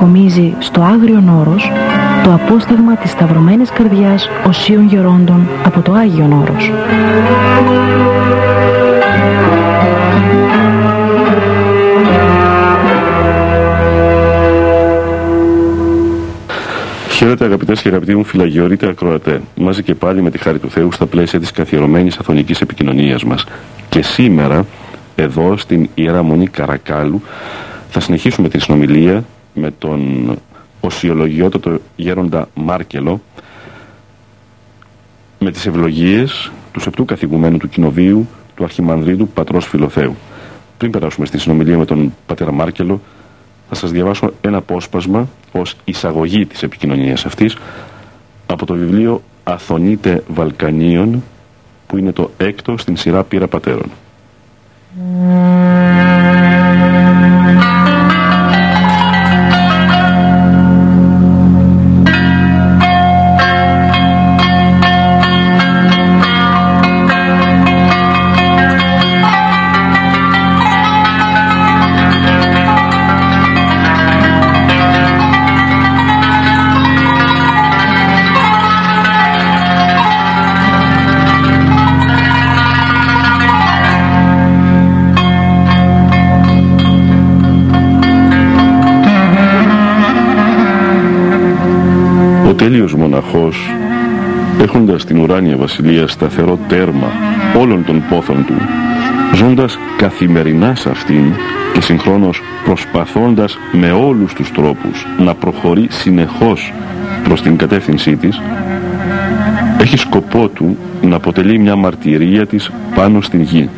[0.00, 1.70] Κομίζει στο Άγριον Όρος
[2.24, 6.70] το απόσταγμα της σταυρωμένης καρδιάς οσίων γερόντων από το Άγιον Όρος.
[17.10, 19.40] Χαίρετε αγαπητές και αγαπητοί μου φυλαγιορείτε ακροατές.
[19.56, 23.44] Μαζί και πάλι με τη χάρη του Θεού στα πλαίσια της καθιερωμένης αθωνικής επικοινωνίας μας.
[23.88, 24.64] Και σήμερα,
[25.14, 27.22] εδώ στην Ιερά Μονή Καρακάλου,
[27.90, 29.24] θα συνεχίσουμε τη συνομιλία
[29.54, 30.30] με τον
[30.80, 33.20] οσιολογιότατο γέροντα Μάρκελο
[35.38, 40.16] με τις ευλογίες του σεπτού καθηγουμένου του κοινοβίου του Αρχιμανδρίτου Πατρός Φιλοθέου.
[40.78, 43.00] Πριν περάσουμε στη συνομιλία με τον πατέρα Μάρκελο
[43.68, 47.56] θα σας διαβάσω ένα απόσπασμα ως εισαγωγή της επικοινωνίας αυτής
[48.46, 51.22] από το βιβλίο Αθωνίτε Βαλκανίων
[51.86, 53.90] που είναι το έκτο στην σειρά πύρα πατέρων.
[55.02, 55.89] τέλειος
[95.10, 97.12] έχοντας την ουράνια βασιλεία σταθερό τέρμα
[97.60, 98.54] όλων των πόθων του
[99.34, 101.32] ζώντας καθημερινά σε αυτήν
[101.74, 106.72] και συγχρόνως προσπαθώντας με όλους τους τρόπους να προχωρεί συνεχώς
[107.24, 108.40] προς την κατεύθυνσή της
[109.80, 113.68] έχει σκοπό του να αποτελεί μια μαρτυρία της πάνω στην γη.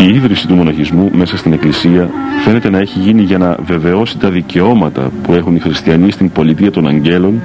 [0.00, 2.10] Η ίδρυση του μοναχισμού μέσα στην Εκκλησία
[2.44, 6.70] φαίνεται να έχει γίνει για να βεβαιώσει τα δικαιώματα που έχουν οι χριστιανοί στην πολιτεία
[6.70, 7.42] των αγγέλων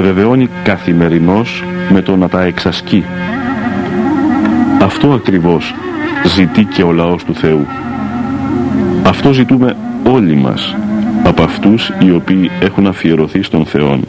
[0.00, 3.04] και τα βεβαιώνει καθημερινώς με το να τα εξασκεί.
[4.82, 5.74] Αυτό ακριβώς
[6.24, 7.66] ζητεί και ο λαός του Θεού.
[9.06, 10.76] Αυτό ζητούμε όλοι μας
[11.24, 14.00] από αυτούς οι οποίοι έχουν αφιερωθεί στον Θεό.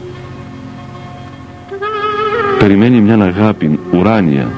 [2.58, 4.48] Περιμένει μια αγάπη ουράνια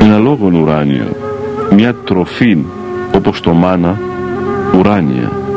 [0.00, 1.16] ένα λόγον ουράνιο,
[1.74, 2.58] μια τροφή
[3.14, 4.00] όπως το μάνα
[4.78, 5.47] ουράνια.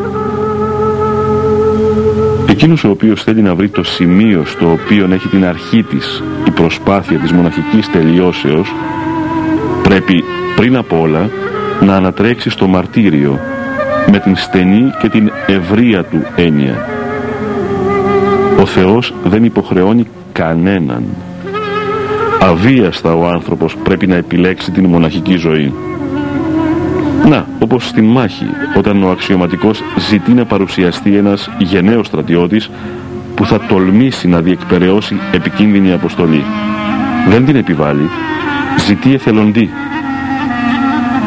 [2.63, 6.51] Εκείνος ο οποίος θέλει να βρει το σημείο στο οποίο έχει την αρχή της η
[6.51, 8.73] προσπάθεια της μοναχικής τελειώσεως
[9.83, 10.23] πρέπει
[10.55, 11.29] πριν απ' όλα
[11.81, 13.39] να ανατρέξει στο μαρτύριο
[14.11, 16.85] με την στενή και την ευρεία του έννοια.
[18.59, 21.03] Ο Θεός δεν υποχρεώνει κανέναν
[22.41, 25.73] αβίαστα ο άνθρωπος πρέπει να επιλέξει την μοναχική ζωή.
[27.29, 28.45] Να, όπως στην μάχη,
[28.77, 32.69] όταν ο αξιωματικός ζητεί να παρουσιαστεί ένας γενναίος στρατιώτης
[33.35, 36.43] που θα τολμήσει να διεκπαιρεώσει επικίνδυνη αποστολή.
[37.29, 38.09] Δεν την επιβάλλει,
[38.85, 39.69] ζητεί εθελοντή.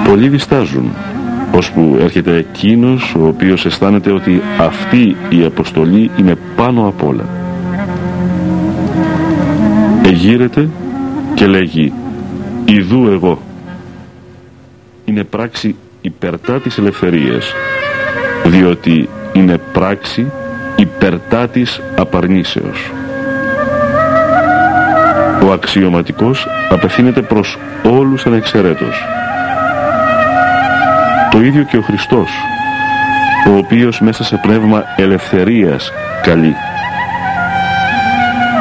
[0.09, 0.91] Πολλοί διστάζουν,
[1.55, 7.25] ώσπου έρχεται εκείνος ο οποίος αισθάνεται ότι αυτή η αποστολή είναι πάνω απ' όλα.
[10.07, 10.69] Εγείρεται
[11.35, 11.93] και λέγει
[12.65, 13.39] «Ιδού εγώ».
[15.05, 17.53] Είναι πράξη υπερτά της ελευθερίας,
[18.45, 20.33] διότι είναι πράξη
[20.77, 22.93] υπερτά της απαρνήσεως.
[25.43, 29.05] Ο αξιωματικός απευθύνεται προς όλους ανεξαιρέτως.
[31.31, 32.31] Το ίδιο και ο Χριστός,
[33.49, 35.93] ο οποίος μέσα σε πνεύμα ελευθερίας
[36.23, 36.55] καλεί.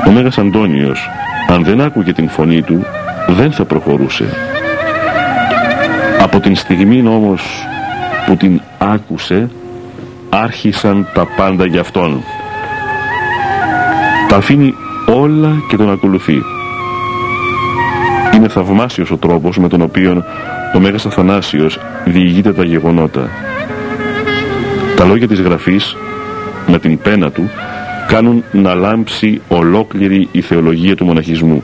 [0.07, 1.09] Ο Μέγας Αντώνιος,
[1.47, 2.85] αν δεν άκουγε την φωνή του,
[3.27, 4.52] δεν θα προχωρούσε.
[6.33, 7.43] Από την στιγμή όμως
[8.25, 9.49] που την άκουσε,
[10.29, 12.23] άρχισαν τα πάντα για αυτόν.
[14.29, 14.73] Τα αφήνει
[15.07, 16.41] όλα και τον ακολουθεί.
[18.35, 20.23] Είναι θαυμάσιος ο τρόπος με τον οποίο
[20.75, 23.29] ο Μέγας Αθανάσιος διηγείται τα γεγονότα.
[24.95, 25.95] Τα λόγια της γραφής
[26.67, 27.49] με την πένα του
[28.07, 31.63] κάνουν να λάμψει ολόκληρη η θεολογία του μοναχισμού.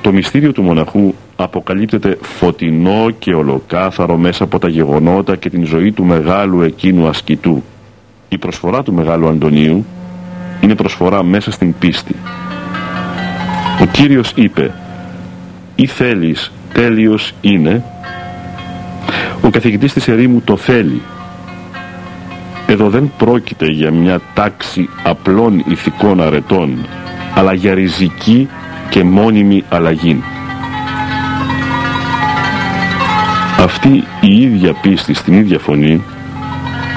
[0.00, 5.92] Το μυστήριο του μοναχού αποκαλύπτεται φωτεινό και ολοκάθαρο μέσα από τα γεγονότα και την ζωή
[5.92, 7.62] του μεγάλου εκείνου ασκητού.
[8.28, 9.86] Η προσφορά του μεγάλου Αντωνίου
[10.60, 12.16] είναι προσφορά μέσα στην πίστη.
[13.80, 14.74] Ο Κύριος είπε
[15.74, 17.84] «Ή θέλεις τέλειος είναι».
[19.42, 21.02] Ο καθηγητής της ερήμου το θέλει.
[22.66, 26.86] Εδώ δεν πρόκειται για μια τάξη απλών ηθικών αρετών,
[27.34, 28.48] αλλά για ριζική
[28.90, 30.22] και μόνιμη αλλαγή.
[33.82, 36.02] Αυτή η ίδια πίστη στην ίδια φωνή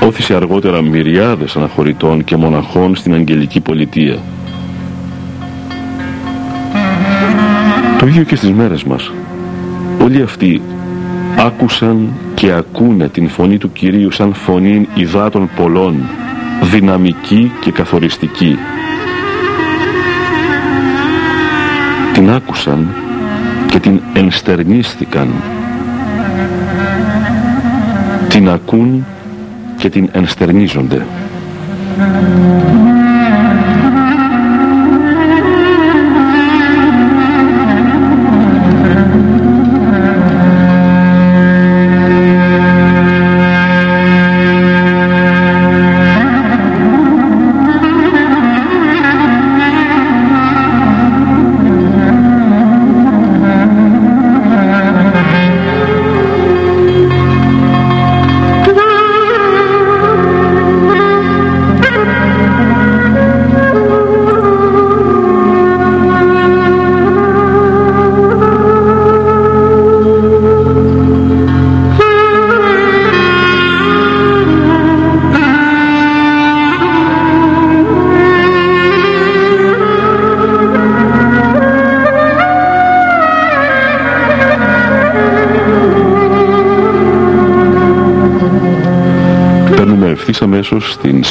[0.08, 4.18] όθησε αργότερα μυριάδες αναχωρητών και μοναχών στην Αγγελική Πολιτεία.
[8.00, 9.12] Το ίδιο και στις μέρες μας.
[10.02, 10.62] Όλοι αυτοί
[11.38, 16.10] άκουσαν και ακούνε την φωνή του Κυρίου σαν φωνή υδάτων πολλών,
[16.62, 18.58] δυναμική και καθοριστική.
[22.14, 22.88] Την άκουσαν
[23.68, 25.30] και την ενστερνίστηκαν
[28.34, 29.06] την ακούν
[29.78, 31.06] και την ενστερνίζονται.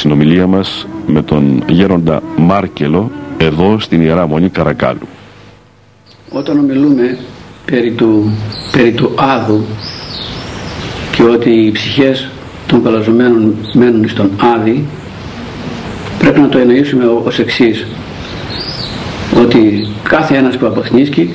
[0.03, 5.07] Συνομιλία μας με τον γέροντα Μάρκελο εδώ στην Ιερά Μονή Καρακάλου.
[6.29, 7.17] Όταν ομιλούμε
[7.65, 8.37] περί του,
[8.71, 9.63] περί του Άδου
[11.11, 12.29] και ότι οι ψυχές
[12.67, 14.85] των καλαζομένων μένουν στον Άδη
[16.19, 17.85] πρέπει να το εννοήσουμε ως εξής
[19.43, 21.33] ότι κάθε ένας που αποθνίσκει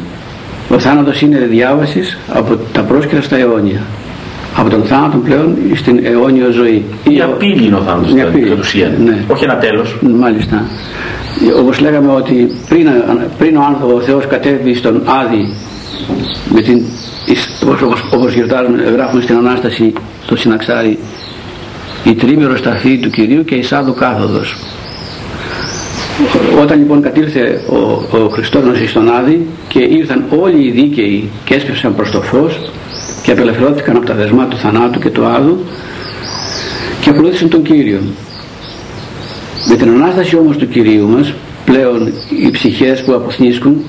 [0.70, 3.80] ο θάνατος είναι διάβασης από τα πρόσκαιρα στα αιώνια
[4.58, 6.84] από τον θάνατο πλέον στην αιώνιο ζωή.
[7.04, 8.56] Μια πύλη είναι ο θάνατος Μια πύλη.
[9.04, 9.24] Ναι.
[9.28, 9.96] Όχι ένα τέλος.
[10.18, 10.64] Μάλιστα.
[11.58, 12.88] Όπως λέγαμε ότι πριν,
[13.38, 15.54] πριν ο άνθρωπος ο Θεός κατέβει στον Άδη
[16.54, 16.82] με την,
[17.84, 19.92] όπως, όπως γιορτάζουμε, γράφουμε στην Ανάσταση
[20.26, 20.98] το συναξάρι
[22.04, 24.56] η τρίμηρο σταθή του Κυρίου και η σάδου κάθοδος.
[26.62, 31.94] Όταν λοιπόν κατήλθε ο, ο Χριστός στον Άδη και ήρθαν όλοι οι δίκαιοι και έσπευσαν
[31.94, 32.58] προς το φως
[33.28, 35.58] και απελευθερώθηκαν από τα δεσμά του θανάτου και του άδου
[37.00, 38.00] και ακολούθησαν τον Κύριο.
[39.68, 41.32] Με την Ανάσταση όμως του Κυρίου μας
[41.64, 43.84] πλέον οι ψυχές που αποθνίσκουν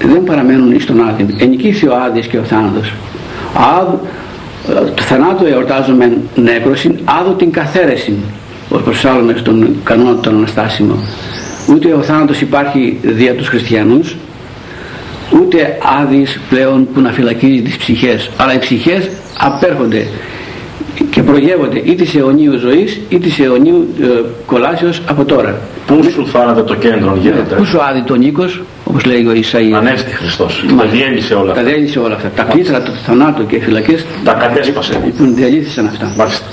[0.00, 1.26] δεν παραμένουν εις τον Άδη.
[1.38, 2.92] Ενικήθη ο Άδης και ο θάνατος.
[3.78, 4.00] Άδου,
[4.94, 8.14] το θανάτου εορτάζουμε νέκρωση, άδου την καθαίρεση
[8.68, 10.98] ως προσάλλουμε στον κανόνα των Αναστάσιμων.
[11.70, 14.16] Ούτε ο θάνατος υπάρχει δια τους χριστιανούς,
[15.32, 18.30] ούτε άδεις πλέον που να φυλακίζει τις ψυχές.
[18.36, 20.06] Αλλά οι ψυχές απέρχονται
[21.10, 24.04] και προγεύονται είτε σε αιωνίου ζωής είτε σε αιωνίου ε,
[24.46, 25.58] κολάσεως από τώρα.
[25.86, 29.76] Πού σου φάνατε το κέντρο γίνεται; Πού σου άδει τον Νίκος όπως λέει ο Ισαΐας.
[29.76, 30.64] Ανέστη Χριστός.
[30.78, 31.62] Τα διέλυσε όλα αυτά.
[31.62, 32.28] Τα διέλυσε όλα αυτά.
[32.36, 35.12] Τα κλείτρα του θανάτου και φυλακές τα κατέσπασε.
[35.16, 36.12] που διαλύθησαν αυτά.
[36.16, 36.46] Μάλιστα.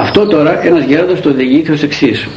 [0.00, 2.28] αυτό τώρα ένας γέροντας το διηγήθη ως εξής.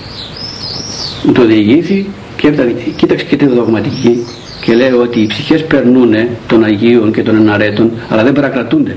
[1.33, 2.51] Το διηγήθη και
[2.95, 4.25] κοίταξε και τη δογματική
[4.65, 6.13] και λέει ότι οι ψυχές περνούν
[6.47, 8.95] των Αγίων και των Εναρέτων αλλά δεν παρακρατούνται.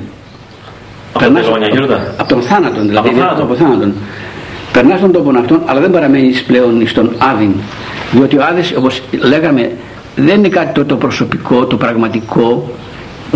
[1.18, 2.14] Περνάς, γύροντα.
[2.16, 3.08] από τον θάνατο δηλαδή.
[3.08, 3.42] Από θάνατο.
[3.42, 3.92] Από θάνατον.
[4.72, 7.52] Περνάς τον τόπο αυτόν, αλλά δεν παραμένεις πλέον στον Άδην.
[8.12, 9.70] Διότι ο Άδης, όπως λέγαμε,
[10.16, 12.70] δεν είναι κάτι το, το προσωπικό, το πραγματικό.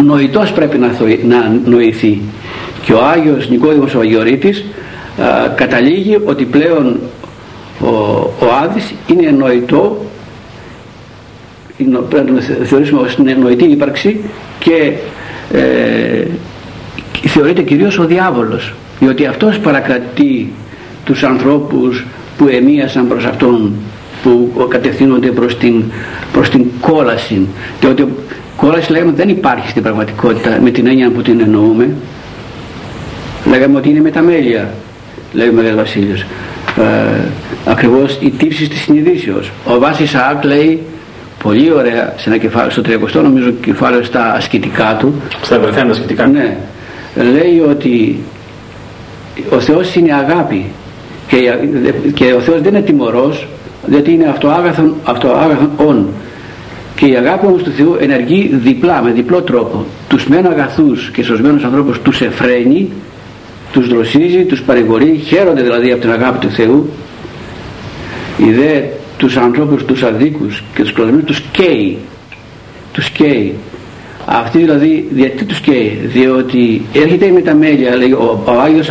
[0.05, 0.87] Νοητός πρέπει να,
[1.25, 2.21] να νοηθεί.
[2.83, 4.65] Και ο Άγιος Νικόδημος ο Αγιορείτης
[5.23, 7.01] α, καταλήγει ότι πλέον
[7.81, 7.89] ο,
[8.39, 9.99] ο Άδης είναι νοητό
[12.09, 14.21] πρέπει να το θεωρήσουμε ως νοητή ύπαρξη
[14.59, 14.93] και
[15.53, 16.27] ε,
[17.27, 20.53] θεωρείται κυρίως ο διάβολος διότι αυτός παρακρατεί
[21.05, 22.07] τους ανθρώπους
[22.39, 23.73] που εμίασαν προς αυτόν
[24.23, 25.85] που κατευθύνονται προς την,
[26.33, 27.47] προς την κόλαση.
[27.81, 28.07] Διότι
[28.57, 31.89] κόλαση λέγαμε δεν υπάρχει στην πραγματικότητα με την έννοια που την εννοούμε.
[33.47, 34.71] Λέγαμε ότι είναι μεταμέλεια
[35.33, 36.27] λέει ο Μεγάλος Βασίλειος.
[36.77, 37.21] Ε,
[37.67, 39.51] ακριβώς η τύψη της συνειδήσεως.
[39.67, 40.83] Ο Βάσης Αάκ λέει
[41.43, 42.15] πολύ ωραία.
[42.17, 45.15] Σε ένα κεφάλαιο, στο 30 νομίζω κεφάλαιο στα ασκητικά του.
[45.43, 46.27] Στα βρεθέντα ασκητικά.
[46.27, 46.57] Ναι,
[47.15, 48.19] λέει ότι
[49.51, 50.67] ο Θεός είναι αγάπη.
[51.27, 51.37] Και,
[52.15, 53.47] και ο Θεός δεν είναι τιμωρός
[53.87, 56.09] διότι είναι αυτοάγαθον, αυτοάγαθον όν
[56.95, 59.87] και η αγάπη όμως του Θεού ενεργεί διπλά, με διπλό τρόπο.
[60.09, 62.91] Τους μεν αγαθούς και σωσμένους ανθρώπους τους εφραίνει
[63.73, 65.23] τους δροσίζει, τους παρηγορεί.
[65.27, 66.91] Χαίρονται δηλαδή από την αγάπη του Θεού.
[68.39, 68.81] Οι δε
[69.23, 71.99] τους ανθρώπους τους αδίκους και τους κλωδισμένους τους καίει.
[72.93, 73.55] Τους καίει.
[74.27, 78.91] Αυτή δηλαδή γιατί τους καίει; Διότι έρχεται η μεταμέλεια λέει, ο, ο Άγιος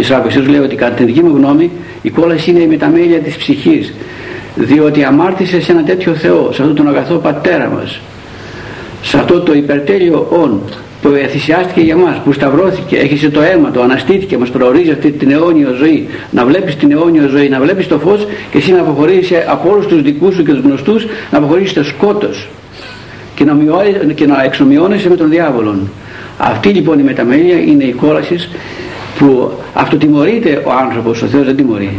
[0.00, 1.70] Ισάκος λέει ότι κατά την δική μου γνώμη
[2.02, 3.94] η κόλαση είναι η μεταμέλεια της ψυχής.
[4.54, 8.00] Διότι αμάρτησε σε ένα τέτοιο Θεό σε αυτόν τον αγαθό πατέρα μας.
[9.02, 10.60] Σε αυτό το υπερτέλειο όν
[11.02, 15.30] που εθυσιάστηκε για μας, που σταυρώθηκε, έχισε το αίμα, το αναστήθηκε, μας προορίζει αυτή την
[15.30, 19.36] αιώνια ζωή, να βλέπεις την αιώνια ζωή, να βλέπεις το φως και εσύ να αποχωρήσεις
[19.46, 22.48] από όλους τους δικούς σου και τους γνωστούς, να αποχωρήσεις το σκότος
[23.34, 23.56] και να,
[24.14, 25.76] και να εξομοιώνεσαι με τον διάβολο.
[26.38, 28.50] Αυτή λοιπόν η μεταμέλεια είναι η κόλασης
[29.18, 31.90] που αυτοτιμωρείται ο άνθρωπος, ο Θεός δεν τιμωρεί.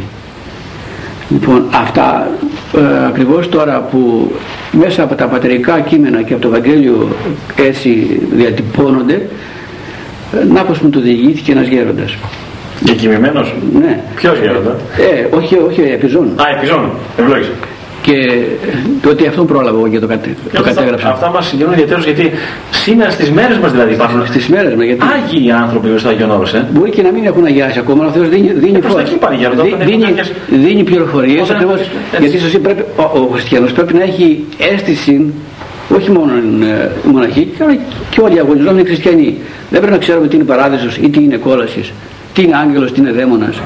[1.30, 2.30] Λοιπόν, αυτά
[2.78, 4.32] ε, ακριβώς τώρα που
[4.72, 7.08] μέσα από τα πατερικά κείμενα και από το Ευαγγέλιο
[7.56, 9.22] έτσι διατυπώνονται,
[10.42, 12.18] ε, να πως μου το διηγήθηκε ένας γέροντας.
[12.80, 13.54] Διακοιμημένος.
[13.80, 14.04] Ναι.
[14.16, 16.34] Ποιος γέροντας; Ε, όχι, όχι, επιζών.
[16.36, 16.90] Α, επιζών.
[17.18, 17.52] Ευλόγησε
[18.08, 18.44] και
[19.02, 21.10] το ότι αυτόν πρόλαβα εγώ και το, κατε, το κατέγραψα.
[21.10, 22.32] Αυτά μας συγκινούν ιδιαίτερως γιατί
[22.72, 24.26] σήμερα στις μέρες μας δηλαδή υπάρχουν.
[24.26, 25.02] Στις μέρες μας γιατί.
[25.16, 26.68] Άγιοι άνθρωποι στο Άγιον Όρος, ε.
[26.72, 29.36] Μπορεί και να μην έχουν αγιάσει ακόμα, αλλά ο Θεός δίνει, δίνει, ε, εκεί πάνε,
[29.84, 30.14] δίνει, δίνει,
[30.66, 31.80] δίνει πληροφορίες ακριβώς.
[32.20, 35.34] Γιατί σωστή πρέπει, ο, ο χριστιανός πρέπει να έχει αίσθηση
[35.96, 37.78] όχι μόνο ε, οι μοναχοί, αλλά
[38.10, 39.38] και όλοι οι αγωνιζόμενοι χριστιανοί.
[39.70, 41.94] Δεν πρέπει να ξέρουμε τι είναι παράδεισος ή τι είναι κόλασης,
[42.34, 43.62] τι είναι άγγελος, τι είναι δαίμονας,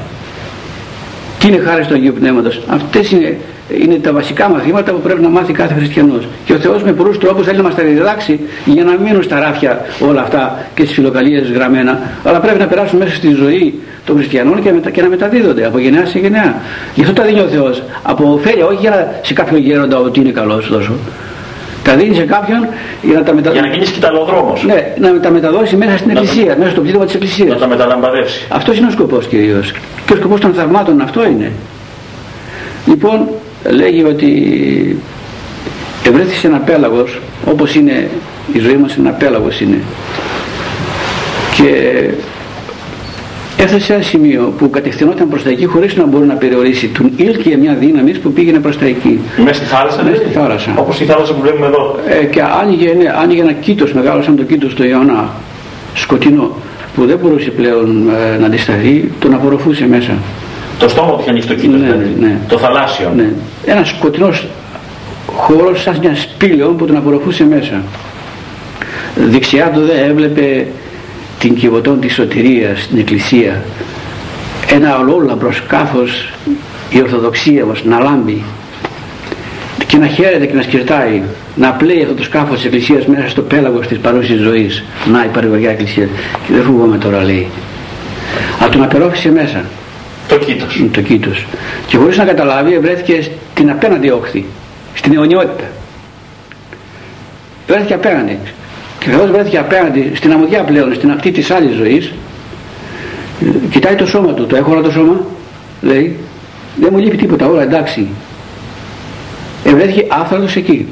[1.38, 2.60] τι είναι χάρη του Αγίου Πνεύματος.
[2.68, 3.38] Αυτές είναι
[3.80, 6.28] είναι τα βασικά μαθήματα που πρέπει να μάθει κάθε χριστιανός.
[6.44, 9.40] Και ο Θεός με πολλούς τρόπους θέλει να μας τα διδάξει για να μείνουν στα
[9.40, 12.00] ράφια όλα αυτά και στις φιλοκαλίες γραμμένα.
[12.24, 15.78] Αλλά πρέπει να περάσουν μέσα στη ζωή των χριστιανών και, μετα, και να μεταδίδονται από
[15.78, 16.54] γενιά σε γενιά.
[16.94, 17.82] Γι' αυτό τα δίνει ο Θεός.
[18.02, 20.92] Από ωφέλεια, όχι για σε κάποιον γέροντα ότι είναι καλός τόσο.
[21.84, 22.66] Τα δίνει σε κάποιον
[23.02, 23.60] για να τα μεταδώσει.
[23.60, 24.64] Για να γίνεις κοιταλοδρόμος.
[24.64, 27.48] Ναι, να τα μεταδώσει μέσα στην Εκκλησία, μέσα στο πτήμα της Εκκλησίας.
[27.48, 28.46] Να τα μεταλαμπαδεύσει.
[28.48, 29.72] Αυτός είναι ο σκοπός κυρίως.
[30.06, 31.52] Και ο σκοπός των θαυμάτων αυτό είναι.
[32.86, 33.28] Λοιπόν,
[33.70, 34.30] λέγει ότι
[36.08, 38.08] ευρέθησε ένα πέλαγος όπως είναι
[38.52, 39.80] η ζωή μας ένα πέλαγος είναι.
[41.54, 42.08] Και
[43.56, 47.12] έφτασε σε ένα σημείο που κατευθυνόταν προς τα εκεί χωρίς να μπορεί να περιορίσει τον
[47.16, 49.20] ήλκε μια δύναμη που πήγαινε προς τα εκεί.
[49.44, 50.74] Μέσα στη θάλασσα μέσα στη θάλασσα.
[50.76, 51.98] Όπως η θάλασσα που βλέπουμε εδώ.
[52.08, 55.30] Ε, και άνοιγε, ναι, άνοιγε ένα κήτος μεγάλο σαν το κήτος του Ιωαννά
[55.94, 56.56] σκοτεινό
[56.94, 60.12] που δεν μπορούσε πλέον ε, να αντισταθεί τον απορροφούσε μέσα
[60.82, 62.16] το στόμα που είχε ανοίξει το κήτο, ναι, δηλαδή.
[62.20, 62.38] ναι.
[62.48, 63.12] το θαλάσσιο.
[63.16, 63.32] Ναι.
[63.64, 64.46] Ένας σκοτεινός
[65.36, 67.82] χώρος σαν μια σπήλαιο που τον απορροφούσε μέσα.
[69.14, 70.66] Δεξιά του δε έβλεπε
[71.38, 73.62] την κυβωτών της σωτηρίας στην εκκλησία.
[74.70, 76.32] Ένα ολόλαμπρος σκάφος
[76.90, 78.42] η Ορθοδοξία μας να λάμπει
[79.86, 81.22] και να χαίρεται και να σκυρτάει
[81.54, 85.28] να πλέει αυτό το σκάφος της Εκκλησίας μέσα στο πέλαγος της παρούσης ζωής να η
[85.28, 86.08] παρηγοριά Εκκλησίας
[86.46, 87.48] και δεν φοβόμαι τώρα λέει
[88.60, 89.64] αλλά τον απερόφησε μέσα
[90.32, 90.84] το κήτος.
[90.92, 91.46] Το κήτος.
[91.86, 93.22] Και χωρίς να καταλάβει βρέθηκε
[93.54, 94.44] στην απέναντι όχθη,
[94.94, 95.64] στην αιωνιότητα.
[97.66, 98.38] Βρέθηκε απέναντι.
[98.98, 102.12] Και καθώς βρέθηκε απέναντι στην αμμουδιά πλέον, στην αυτή της άλλης ζωής,
[103.70, 105.20] κοιτάει το σώμα του, το έχω όλο το σώμα,
[105.80, 106.16] λέει,
[106.80, 108.06] δεν μου λείπει τίποτα, όλα εντάξει.
[109.64, 110.88] Ευρέθηκε άφθαλος εκεί.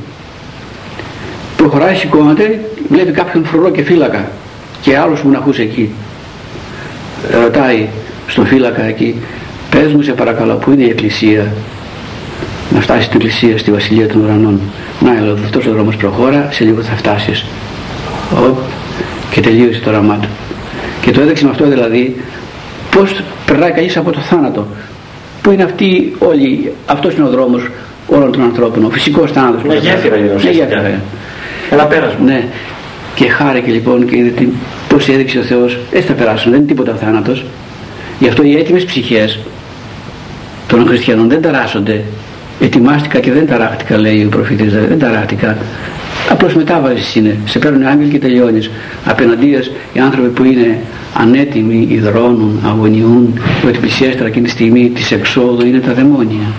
[1.56, 4.30] Προχωράει, σηκώνεται, βλέπει κάποιον φρουρό και φύλακα
[4.80, 5.90] και άλλους μοναχούς εκεί.
[7.42, 7.88] Ρωτάει,
[8.30, 9.14] στο φύλακα εκεί
[9.70, 11.52] πες μου σε παρακαλώ που είναι η εκκλησία
[12.74, 14.60] να φτάσει στην εκκλησία στη βασιλεία των ουρανών
[15.00, 17.44] να εδώ αυτός ο δρόμος προχώρα σε λίγο θα φτάσεις
[18.48, 18.58] Οπ,
[19.30, 20.28] και τελείωσε το όραμά του
[21.00, 22.16] και το έδειξε με αυτό δηλαδή
[22.90, 24.66] πως περνάει κανείς από το θάνατο
[25.42, 27.68] που είναι αυτή όλοι, αυτός είναι ο δρόμος
[28.06, 29.62] όλων των ανθρώπων, ο φυσικός θάνατος.
[29.62, 31.00] Μια γέφυρα είναι Μια γέφυρα.
[31.70, 32.24] Ένα πέρασμα.
[32.24, 32.44] Ναι.
[33.14, 34.48] Και χάρηκε λοιπόν και είδε
[34.88, 37.44] πώς έδειξε ο Θεός, έτσι θα περάσουν, δεν είναι τίποτα ο θάνατος.
[38.20, 39.38] Γι' αυτό οι έτοιμες ψυχές
[40.66, 42.04] των χριστιανών δεν ταράσσονται.
[42.60, 45.56] Ετοιμάστηκα και δεν ταράχτηκα λέει ο προφήτης, δεν ταράχτηκα.
[46.30, 47.36] Απλώς μετάβασης είναι.
[47.44, 48.70] Σε παίρνουν άγγελοι και τελειώνεις.
[49.04, 50.78] Απέναντίας οι άνθρωποι που είναι
[51.14, 56.52] ανέτοιμοι, υδρώνουν, αγωνιούν, ότι πλησιέστερα εκείνη τη στιγμή της εξόδου είναι τα δαιμόνια.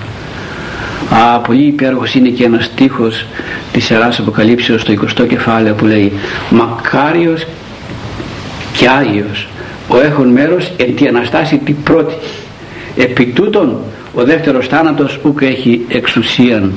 [1.10, 3.26] Α, πολύ υπέροχος είναι και ένας στίχος
[3.72, 6.12] της Σεράς Αποκαλύψεως στο 20ο κεφάλαιο που λέει
[6.50, 7.46] «Μακάριος
[8.74, 9.51] και Άγιος
[9.94, 12.14] ο έχων μέρος εν τη Αναστάση την πρώτη.
[12.98, 13.78] Επί τούτον
[14.14, 16.72] ο δεύτερος θάνατος ούκ έχει εξουσίαν».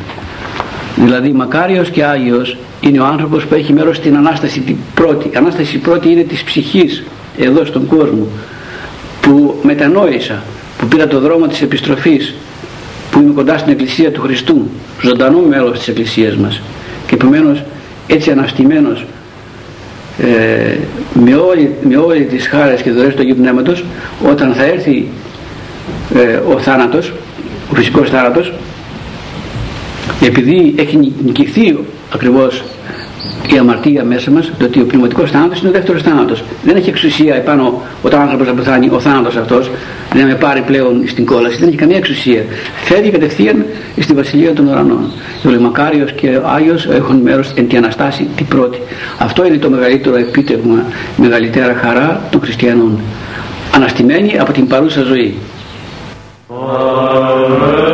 [0.97, 5.29] Δηλαδή μακάριος και Άγιος είναι ο άνθρωπος που έχει μέρος στην Ανάσταση την πρώτη.
[5.29, 7.03] Η Ανάσταση πρώτη είναι της ψυχής
[7.39, 8.27] εδώ στον κόσμο
[9.21, 10.43] που μετανόησα,
[10.79, 12.35] που πήρα το δρόμο της επιστροφής,
[13.11, 14.69] που είμαι κοντά στην Εκκλησία του Χριστού,
[15.03, 16.61] ζωντανό μέλος της Εκκλησίας μας
[17.07, 17.63] και επομένως
[18.07, 19.05] έτσι αναστημένος
[20.19, 20.77] ε,
[21.15, 23.85] με, όλη, με όλη τις χάρες και δωρές του Αγίου Πνεύματος
[24.31, 25.07] όταν θα έρθει
[26.15, 27.13] ε, ο θάνατος,
[27.71, 28.53] ο φυσικός θάνατος
[30.23, 31.79] επειδή έχει νικηθεί
[32.15, 32.64] ακριβώς
[33.53, 36.45] η αμαρτία μέσα μας, ότι ο πνευματικός θάνατος είναι ο δεύτερος θάνατος.
[36.65, 39.71] Δεν έχει εξουσία επάνω όταν ο άνθρωπος θα πεθάνει, ο θάνατος αυτός,
[40.13, 42.45] δεν με πάρει πλέον στην κόλαση, δεν έχει καμία εξουσία.
[42.85, 43.65] Φεύγει κατευθείαν
[44.01, 45.11] στη βασιλεία των ουρανών.
[45.45, 48.79] Ο Μακάριος και ο Άγιος έχουν μέρος εν τη Αναστάση την πρώτη.
[49.19, 50.85] Αυτό είναι το μεγαλύτερο επίτευγμα,
[51.17, 52.99] μεγαλύτερα χαρά των χριστιανών.
[53.75, 55.35] Αναστημένοι από την παρούσα ζωή.
[56.51, 57.94] ένας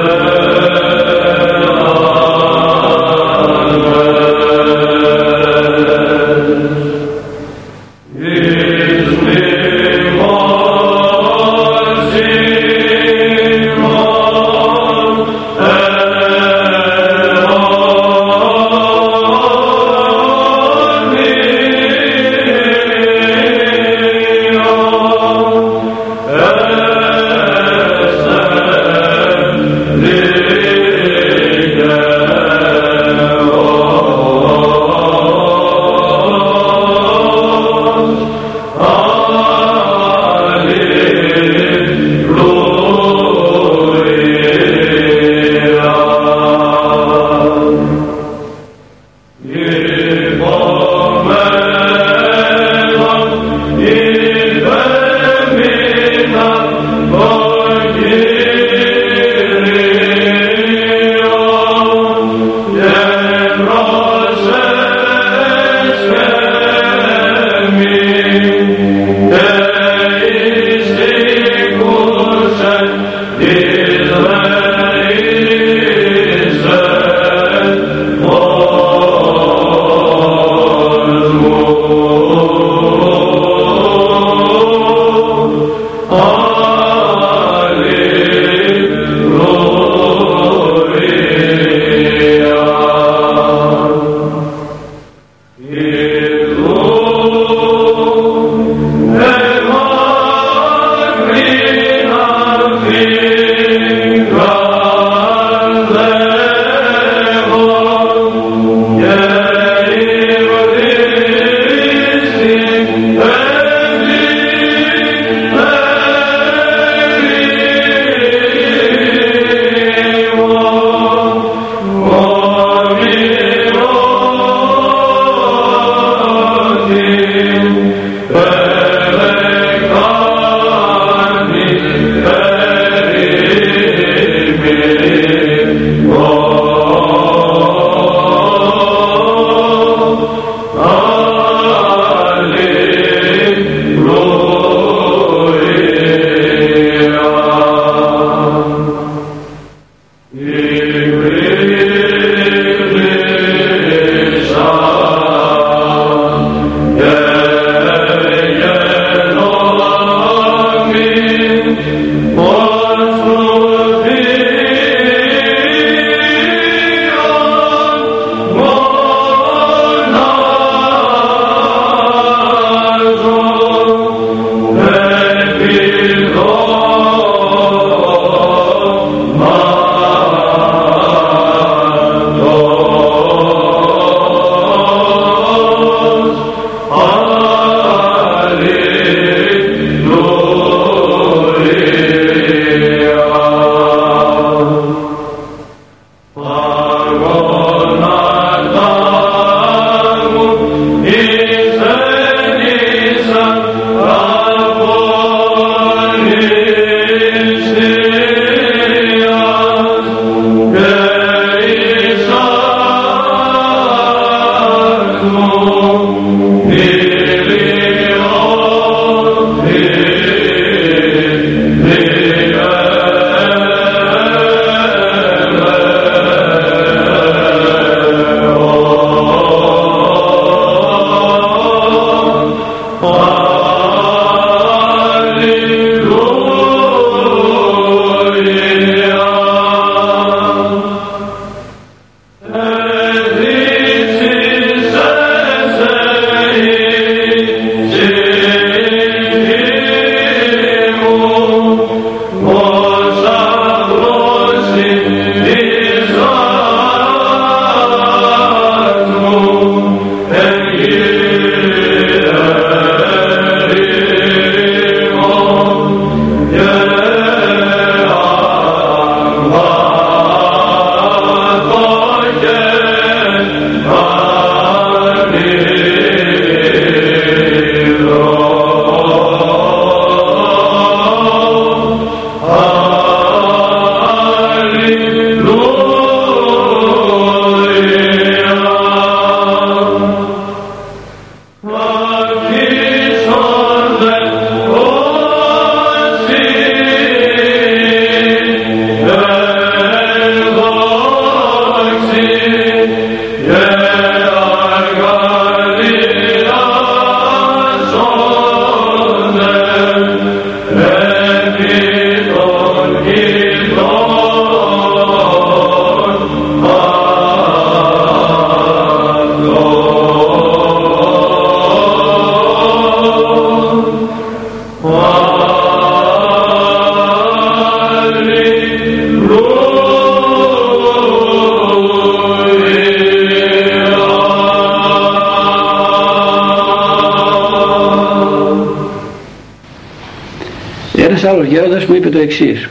[341.50, 342.69] γέροντας μου είπε το εξής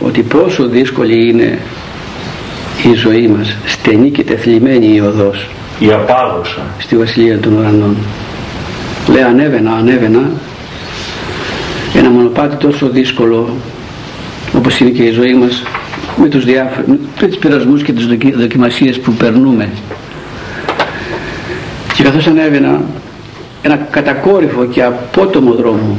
[0.00, 1.58] ότι πόσο δύσκολη είναι
[2.92, 5.48] η ζωή μας στενή και τεθλιμμένη η οδός.
[5.78, 7.96] Η απάγωσα στη Βασιλεία των Ουρανών.
[9.08, 10.30] Λέει ανέβαινα ανέβαινα.
[11.94, 13.56] Ένα μονοπάτι τόσο δύσκολο
[14.56, 15.62] όπως είναι και η ζωή μας
[16.16, 16.88] με τους διάφορους
[17.20, 19.68] με τις πειρασμούς και τις δοκιμασίες που περνούμε
[21.94, 22.80] και καθώς ανέβαινα
[23.62, 25.96] ένα κατακόρυφο και απότομο δρόμο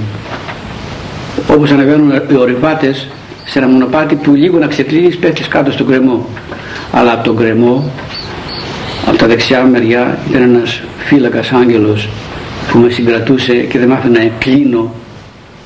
[1.47, 3.07] όπως ανεβαίνουν οι ορειβάτες
[3.45, 6.25] σε ένα μονοπάτι που λίγο να ξεκλείσει πέφτεις κάτω στον κρεμό.
[6.91, 7.91] Αλλά από τον κρεμό
[9.07, 12.09] από τα δεξιά μεριά ήταν ένας φύλακας άγγελος
[12.71, 14.93] που με συγκρατούσε και δεν μ' άφηνε να κλείνω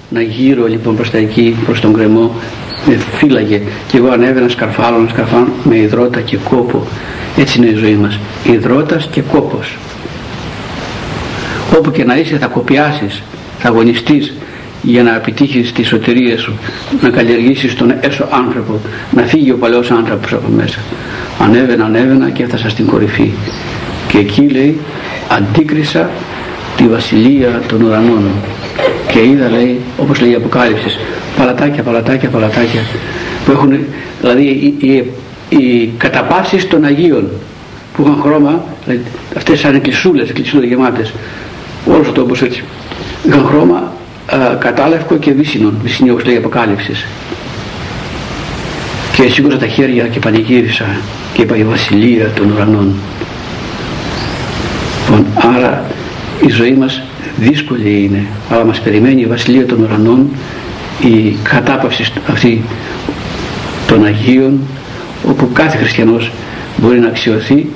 [0.09, 2.31] να γύρω λοιπόν προς τα εκεί προς τον κρεμό
[2.85, 3.61] με φύλαγε.
[3.87, 6.87] Και εγώ ανέβαινα σκαρφάλω να σκαρφάλω με υδρότα και κόπο.
[7.37, 8.19] Έτσι είναι η ζωή μας.
[8.43, 9.77] Υδρότας και κόπος.
[11.77, 13.23] Όπου και να είσαι θα κοπιάσεις
[13.59, 14.33] θα αγωνιστείς
[14.83, 16.53] για να επιτύχεις τη σωτηρία σου
[17.01, 18.79] να καλλιεργήσεις τον έσω άνθρωπο
[19.11, 20.79] να φύγει ο παλαιός άνθρωπος από μέσα.
[21.39, 23.31] Ανέβαινα ανέβαινα και έφτασα στην κορυφή.
[24.07, 24.79] Και εκεί λέει
[25.27, 26.09] αντίκρισα
[26.77, 28.23] τη βασιλεία των ουρανών.
[29.11, 30.97] Και είδα λέει όπως λέει η Αποκάλυψη
[31.37, 32.81] παλατάκια παλατάκια παλατάκια
[33.45, 33.79] που έχουν
[34.21, 35.05] δηλαδή οι, οι,
[35.49, 37.29] οι καταπάσεις των Αγίων
[37.95, 39.03] που είχαν χρώμα δηλαδή,
[39.37, 41.13] αυτές σαν εκκλησούλες, εκκλησούλες γεμάτες.
[41.85, 42.63] Όλος αυτό όπως έτσι
[43.27, 43.90] είχαν χρώμα α,
[44.59, 46.93] κατάλευκο και βύσινο βύσινο όπως λέει η Αποκάλυψη
[49.13, 50.85] και σήκωσα τα χέρια και πανηγύρισα
[51.33, 52.93] και είπα η βασιλεία των ουρανών
[55.03, 55.85] λοιπόν, άρα
[56.47, 57.01] η ζωή μας
[57.37, 60.29] δύσκολη είναι αλλά μας περιμένει η βασιλεία των ουρανών
[61.01, 62.61] η κατάπαυση αυτή
[63.87, 64.59] των Αγίων
[65.27, 66.31] όπου κάθε χριστιανός
[66.77, 67.67] μπορεί να αξιωθεί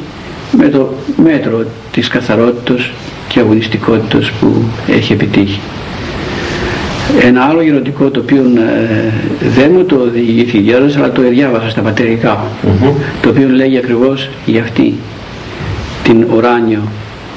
[0.51, 2.89] με το μέτρο της καθαρότητας
[3.27, 5.59] και αγωνιστικότητας που έχει επιτύχει.
[7.21, 9.13] Ένα άλλο γεροντικό το οποίο ε,
[9.55, 12.43] δεν μου το οδηγήθηκε γέρος αλλά το διάβασα στα πατερικά
[13.21, 14.93] το οποίο λέγει ακριβώς για αυτή
[16.03, 16.81] την ουράνιο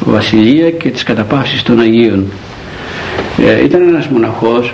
[0.05, 2.25] βασιλεία και τις καταπαύσεις των Αγίων.
[3.47, 4.73] Ε, ήταν ένας μοναχός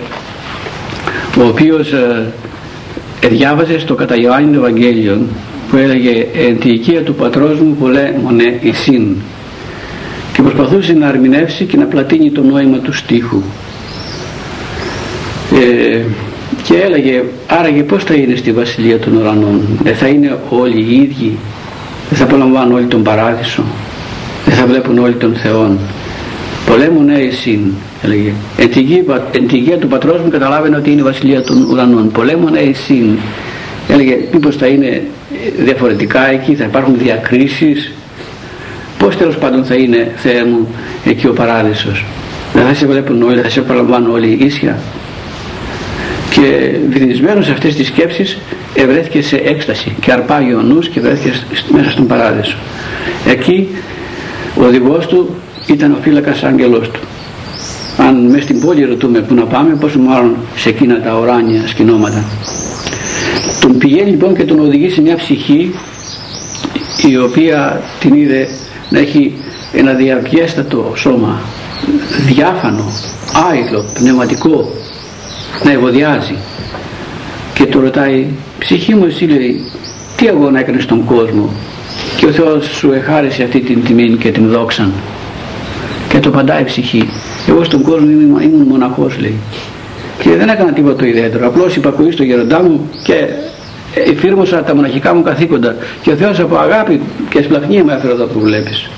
[1.39, 2.31] ο οποίος ε,
[3.29, 5.21] διάβαζε στο κατά Ιωάννη Ευαγγέλιο
[5.69, 9.15] που έλεγε «Εν τη οικία του πατρός μου πολέμονε εισήν»
[10.33, 13.41] και προσπαθούσε να ερμηνεύσει και να πλατείνει το νόημα του στίχου.
[15.55, 16.01] Ε,
[16.63, 20.95] και έλεγε άραγε πως θα είναι στη Βασιλεία των Ουρανών; Δεν θα είναι όλοι οι
[20.95, 21.37] ίδιοι;
[22.09, 23.63] Δεν θα απολαμβάνουν όλοι τον παράδεισο;
[24.45, 25.79] Δεν θα βλέπουν όλοι τον Θεόν;
[26.65, 27.59] Πολέμουν εσύν
[28.03, 28.31] έλεγε.
[29.31, 32.11] Εν τη γη του πατρός μου καταλάβαινε ότι είναι η Βασιλεία των Ουρανών.
[32.11, 33.17] Πολέμουν εσύν
[33.89, 35.01] έλεγε μήπως θα είναι
[35.57, 37.91] διαφορετικά εκεί θα υπάρχουν διακρίσεις;
[38.99, 40.67] Πως τέλος πάντων θα είναι Θεέ μου
[41.05, 42.05] εκεί ο παράδεισος;
[42.53, 44.77] Δεν θα σε βλέπουν όλοι, θα σε απολαμβάνουν όλοι ίσια
[46.35, 48.37] και βυθισμένος σε αυτές τις σκέψεις
[48.73, 51.33] ευρέθηκε σε έκσταση και αρπάγει ο νους και βρέθηκε
[51.71, 52.57] μέσα στον παράδεισο.
[53.27, 53.67] Εκεί
[54.59, 55.35] ο οδηγός του
[55.67, 56.99] ήταν ο φύλακας άγγελός του.
[57.97, 62.23] Αν μέσα στην πόλη ρωτούμε που να πάμε πόσο μάλλον σε εκείνα τα οράνια σκηνώματα.
[63.61, 65.75] Τον πηγαίνει λοιπόν και τον οδηγεί σε μια ψυχή
[67.09, 68.47] η οποία την είδε
[68.89, 69.33] να έχει
[69.73, 71.41] ένα διαβιέστατο σώμα
[72.27, 72.91] διάφανο,
[73.49, 74.71] άειλο, πνευματικό
[75.63, 76.35] να ευωδιάζει.
[77.53, 78.25] Και του ρωτάει
[78.59, 79.61] ψυχή μου εσύ λέει
[80.15, 81.49] τι αγώνα έκανες στον κόσμο
[82.17, 84.91] και ο Θεός σου εχάρισε αυτή την τιμή και την δόξαν
[86.09, 87.09] και το παντάει η ψυχή
[87.47, 89.35] εγώ στον κόσμο ήμουν, ήμουν μοναχός λέει.
[90.19, 93.27] Και δεν έκανα τίποτα το ιδιαίτερο απλώς υπακουή στο γεροντά μου και
[93.93, 98.25] εφήρμοσα τα μοναχικά μου καθήκοντα και ο Θεός από αγάπη και σπλαχνία με έφερε εδώ
[98.25, 98.89] που βλέπεις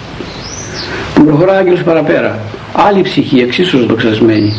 [1.13, 2.39] που προχωρά άγγελος παραπέρα.
[2.87, 4.53] Άλλη ψυχή εξίσου δοξασμένη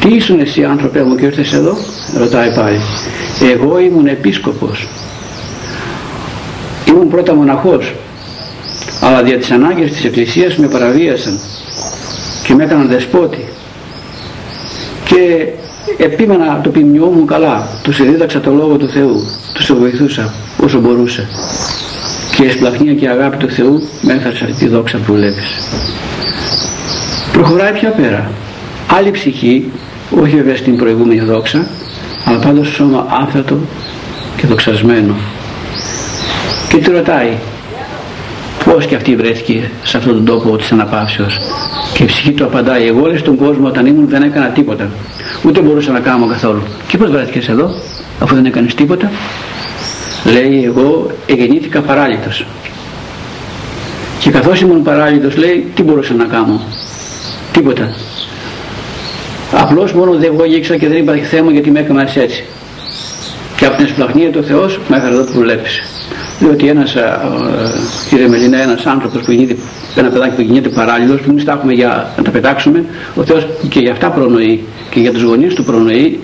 [0.00, 1.76] τι ήσουν εσύ άνθρωπε μου και ήρθες εδώ;
[2.18, 2.80] ρωτάει πάλι.
[3.52, 4.88] Εγώ ήμουν επίσκοπος.
[6.88, 7.94] Ήμουν πρώτα μοναχός
[9.00, 11.38] αλλά δια τις ανάγκες της εκκλησίας με παραβίασαν
[12.46, 13.44] και με έκαναν δεσπότη.
[15.04, 15.46] Και
[15.98, 19.16] επίμενα το ποιμνιό μου καλά τους εδίδαξα το λόγο του Θεού
[19.54, 21.28] τους βοηθούσα όσο μπορούσα
[22.36, 25.44] και η εσπλαχνία και η αγάπη του Θεού με έφερε τη δόξα που βλέπεις
[27.32, 28.30] προχωράει πιο πέρα
[28.86, 29.70] άλλη ψυχή
[30.10, 31.66] όχι βέβαια στην προηγούμενη δόξα
[32.24, 33.58] αλλά πάντως σώμα άφθατο
[34.36, 35.14] και δοξασμένο.
[36.68, 37.32] Και του ρωτάει
[38.64, 41.38] πως και αυτή βρέθηκε σε αυτόν τον τόπο της αναπαύσεως.
[41.94, 44.88] Και η ψυχή του απαντάει εγώ λέει στον κόσμο όταν ήμουν δεν έκανα τίποτα.
[45.42, 47.70] Ούτε μπορούσα να κάνω καθόλου και πως βρέθηκες εδώ
[48.20, 49.10] αφού δεν έκανες τίποτα;
[50.24, 52.46] Λέει εγώ εγεννήθηκα παράλυτος
[54.18, 56.60] και καθώς ήμουν παράλυτος λέει τι μπορούσα να κάνω;
[57.52, 57.94] Τίποτα
[59.64, 62.44] Απλώς μόνο δεν εγώ ήξερα και δεν είπα θέμα γιατί με έκανα έτσι.
[63.56, 65.82] Και από την εσπλαχνία του Θεός με έφερε εδώ που βλέπεις.
[66.38, 66.96] Διότι ένας,
[68.08, 69.56] κύριε Μελίνα, ένας άνθρωπος που γίνεται,
[69.96, 73.46] ένα παιδάκι που γίνεται παράλληλος, που εμείς τα έχουμε για να τα πετάξουμε, ο Θεός
[73.68, 76.20] και για αυτά προνοεί και για τους γονείς του προνοεί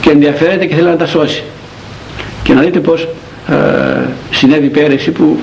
[0.00, 1.42] και ενδιαφέρεται και θέλει να τα σώσει.
[2.42, 3.08] Και να δείτε πως
[3.48, 3.54] ε,
[4.30, 5.38] συνέβη πέρυσι που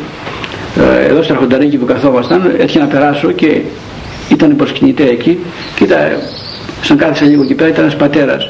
[0.80, 3.62] ε, εδώ στα Αρχονταρίκη που καθόμασταν έτυχε να περάσω και
[4.30, 5.39] ήταν προσκυνητέ εκεί
[5.75, 5.99] και ήταν,
[6.82, 8.50] σαν κάθισα λίγο εκεί πέρα ήταν ένας πατέρας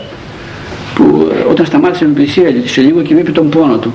[0.95, 3.93] που ε, όταν σταμάτησε με πλησία σε λίγο και μου είπε τον πόνο του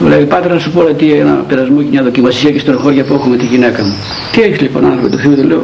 [0.00, 3.28] λέει πάτερ να σου πω τι ένα περασμό και μια δοκιμασία και στενοχώρια που έχω
[3.28, 3.94] με τη γυναίκα μου
[4.32, 5.62] τι έχεις λοιπόν άνθρωπο του Θεού του λέω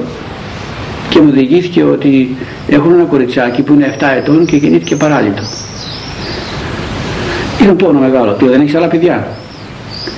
[1.08, 2.36] και μου διηγήθηκε ότι
[2.68, 5.42] έχουν ένα κοριτσάκι που είναι 7 ετών και γεννήθηκε παράλυτο
[7.62, 9.26] είναι πόνο μεγάλο, του δεν έχεις άλλα παιδιά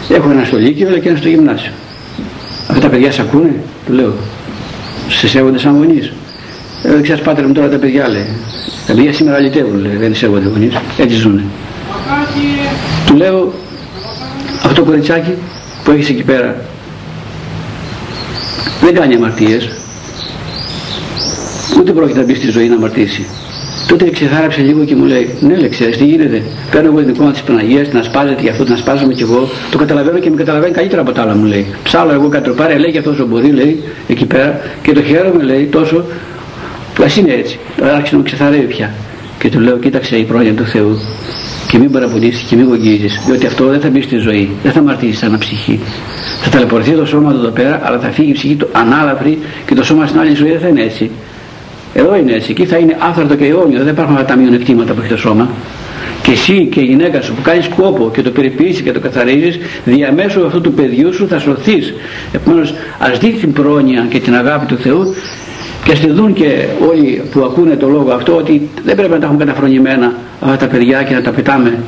[0.09, 1.73] Έχω ένα στο Λύκειο αλλά και ένα στο γυμνάσιο.
[2.69, 3.55] Αυτά τα παιδιά σε ακούνε,
[3.87, 4.13] του λέω.
[5.09, 6.13] Σε σέβονται σαν γονείς.
[6.85, 8.27] Ε, δεν ξέρεις πάτερ μου τώρα τα παιδιά λέει.
[8.87, 10.75] Τα παιδιά σήμερα λυτεύουν λέει, δεν σέβονται γονείς.
[10.99, 11.45] Έτσι ζουνε.
[13.07, 13.53] Του λέω
[14.63, 15.35] αυτό το κοριτσάκι
[15.85, 16.57] που έχεις εκεί πέρα
[18.81, 19.69] δεν κάνει αμαρτίες
[21.79, 23.27] ούτε πρόκειται να μπει στη ζωή να αμαρτήσει
[23.89, 26.43] Τότε ξεθάρεψε λίγο και μου λέει, ναι λέει ξέρεις τι γίνεται.
[26.71, 29.49] Παίρνω εγώ την εικόνα της Παναγίας, την ασπάζεται γι' αυτό, την ασπάζομαι κι εγώ.
[29.71, 31.67] Το καταλαβαίνω και με καταλαβαίνει καλύτερα από τα άλλα μου λέει.
[31.83, 35.65] Ψάλω εγώ κατροπάρια, λέει και αυτός όσο μπορεί λέει εκεί πέρα και το χαίρομαι λέει
[35.65, 36.05] τόσο.
[37.03, 37.59] Ας είναι έτσι.
[37.83, 38.91] Άρχισε να μου ξεθαρεύει πια.
[39.39, 40.99] Και του λέω, κοίταξε η πρόνοια του Θεού
[41.69, 44.83] και μην παραπονήσεις και μην γογγίζεις διότι αυτό δεν θα μπει στη ζωή δεν θα
[44.83, 45.81] μαρτύρεις σαν ψυχή
[46.43, 49.75] θα ταλαιπωρηθεί το σώμα του εδώ πέρα αλλά θα φύγει η ψυχή του ανάλαφρη και
[49.75, 51.11] το σώμα στην άλλη ζωή δεν θα είναι έτσι
[51.95, 52.51] εδώ είναι έτσι.
[52.51, 53.79] Εκεί θα είναι άφθαρτο και αιώνιο.
[53.79, 55.49] Δεν υπάρχουν αυτά τα μειονεκτήματα που έχει το σώμα.
[56.23, 59.59] Και εσύ και η γυναίκα σου που κάνεις κόπο και το περιποιείς και το καθαρίζεις,
[59.85, 61.95] διαμέσου αυτού του παιδιού σου θα σωθείς.
[62.33, 65.15] Επομένως ας δει την πρόνοια και την αγάπη του Θεού
[65.85, 69.19] και ας τη δουν και όλοι που ακούνε το λόγο αυτό ότι δεν πρέπει να
[69.19, 71.79] τα έχουμε καταφρονημένα αυτά τα παιδιά και να τα πετάμε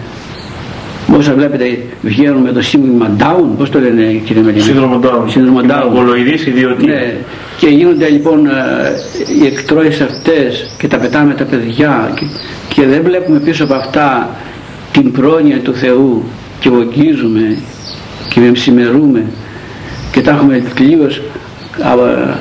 [1.14, 4.62] Όσα βλέπετε βγαίνουν με το σύνδρομο Down, πώς το λένε κύριε Μελίνη.
[4.62, 5.30] Σύνδρομο Down.
[5.30, 6.46] Σύνδρομο Down.
[6.46, 6.86] ιδιωτή.
[6.86, 7.14] Ναι.
[7.58, 8.50] Και γίνονται λοιπόν ε,
[9.40, 12.26] οι εκτρόες αυτές και τα πετάμε τα παιδιά και,
[12.74, 14.28] και δεν βλέπουμε πίσω από αυτά
[14.92, 16.22] την πρόνοια του Θεού
[16.60, 17.56] και βογγίζουμε
[18.28, 19.24] και μεμψημερούμε
[20.12, 21.22] και τα έχουμε τελείως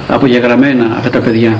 [0.07, 1.57] απογεγραμμένα αυτά τα παιδιά.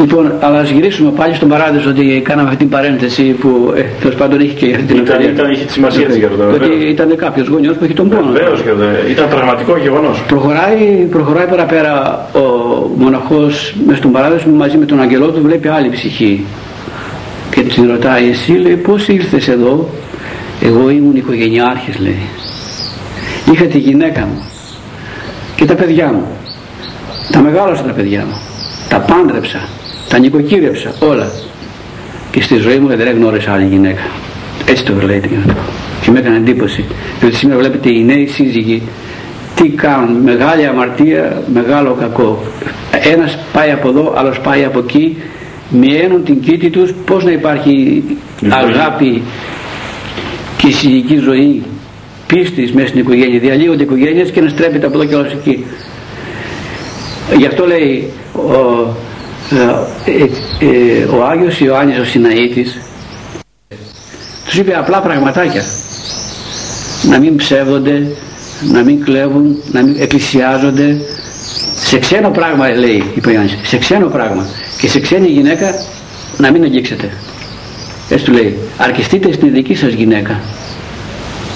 [0.00, 4.14] Λοιπόν, αλλά ας γυρίσουμε πάλι στον παράδεισο ότι κάναμε αυτή την παρένθεση που ε, τέλος
[4.14, 7.48] πάντων είχε και την ήταν, ήταν, είχε τη σημασία της για το Ότι ήταν κάποιος
[7.48, 8.32] γονιός που έχει τον πόνο.
[8.32, 8.60] Βεβαίως,
[9.10, 10.22] ήταν πραγματικό γεγονός.
[10.26, 12.40] Προχωράει, προχωράει παραπέρα ο
[12.96, 16.44] μοναχός μέσα στον παράδεισο μαζί με τον αγγελό του βλέπει άλλη ψυχή.
[17.50, 19.88] Και την ρωτάει, εσύ λέει, πώς ήρθες εδώ,
[20.62, 22.20] εγώ ήμουν οικογενειάρχης, λέει.
[23.52, 24.42] Είχα τη γυναίκα μου
[25.56, 26.26] και τα παιδιά μου.
[27.30, 28.36] Τα μεγάλωσα τα παιδιά μου
[28.88, 29.68] τα πάντρεψα,
[30.08, 31.30] τα νοικοκύρεψα, όλα.
[32.30, 34.02] Και στη ζωή μου δεν γνώρισα άλλη γυναίκα.
[34.66, 35.20] Έτσι το λέει
[36.00, 36.84] και με έκανε εντύπωση.
[37.20, 38.82] Διότι σήμερα βλέπετε οι νέοι σύζυγοι
[39.54, 42.42] τι κάνουν, μεγάλη αμαρτία, μεγάλο κακό.
[43.12, 45.16] Ένας πάει από εδώ, άλλος πάει από εκεί,
[45.68, 48.04] μειώνουν την κήτη τους, πώς να υπάρχει
[48.48, 49.22] αγάπη
[50.56, 51.62] και συζυγική ζωή
[52.26, 53.38] πίστης μέσα στην οικογένεια.
[53.38, 55.64] Διαλύονται οικογένειες και να στρέπεται από εδώ και όλος εκεί.
[57.34, 58.94] Γι' αυτό λέει ο,
[60.06, 60.24] ε,
[60.66, 62.80] ε, ο Άγιος Ιωάννης ο Συναήτης
[64.44, 65.62] τους είπε απλά πραγματάκια.
[67.08, 68.06] Να μην ψεύδονται
[68.72, 70.96] να μην κλέβουν να μην εκκλησιάζονται.
[71.76, 74.46] Σε ξένο πράγμα λέει είπε ο Ιωάννης σε ξένο πράγμα.
[74.80, 75.70] Και σε ξένη γυναίκα
[76.36, 77.10] να μην αγγίξετε.
[78.08, 80.40] Έτσι του λέει αρκεστείτε στην δική σας γυναίκα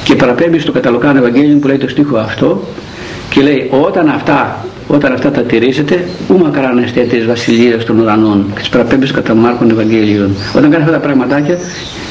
[0.04, 2.64] και παραπέμπει στο καταλοκάνο Ευαγγέλιο που λέει το στίχο αυτό
[3.30, 8.46] και λέει όταν αυτά όταν αυτά τα τηρήσετε, ου μακράν εστέ της βασιλείας των ουρανών
[8.54, 10.34] και της παραπέμπης κατά Μάρκων Ευαγγέλιων.
[10.56, 11.58] Όταν κάνετε αυτά τα πραγματάκια,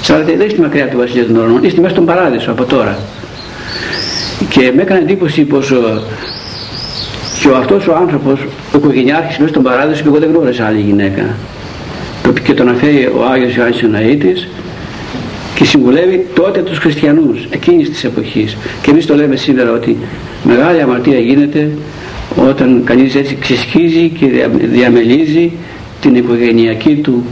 [0.02, 2.98] ξέρετε, δεν είστε μακριά του βασιλεία των ουρανών, είστε μέσα στον παράδεισο από τώρα.
[4.50, 6.04] Και με έκανε εντύπωση πως ο,
[7.42, 8.40] και ο αυτός ο άνθρωπος,
[8.74, 11.24] ο οικογενειάρχης μέσα στον παράδεισο, και εγώ δεν γνώρισα άλλη γυναίκα.
[12.44, 14.48] Και τον αναφέρει ο Άγιος Ιωάννης Ιωναήτης
[15.56, 18.58] και συμβουλεύει τότε τους χριστιανούς εκείνης της εποχής.
[18.82, 19.98] Και εμείς το λέμε σήμερα ότι
[20.44, 21.72] μεγάλη αμαρτία γίνεται
[22.36, 25.52] όταν κανείς έτσι ξεσχίζει και διαμελίζει
[26.02, 27.24] την οικογενειακή του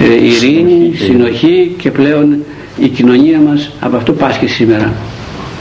[0.00, 2.36] ε, ειρήνη, συνοχή και πλέον
[2.78, 4.92] η κοινωνία μας από αυτό πάσχει σήμερα.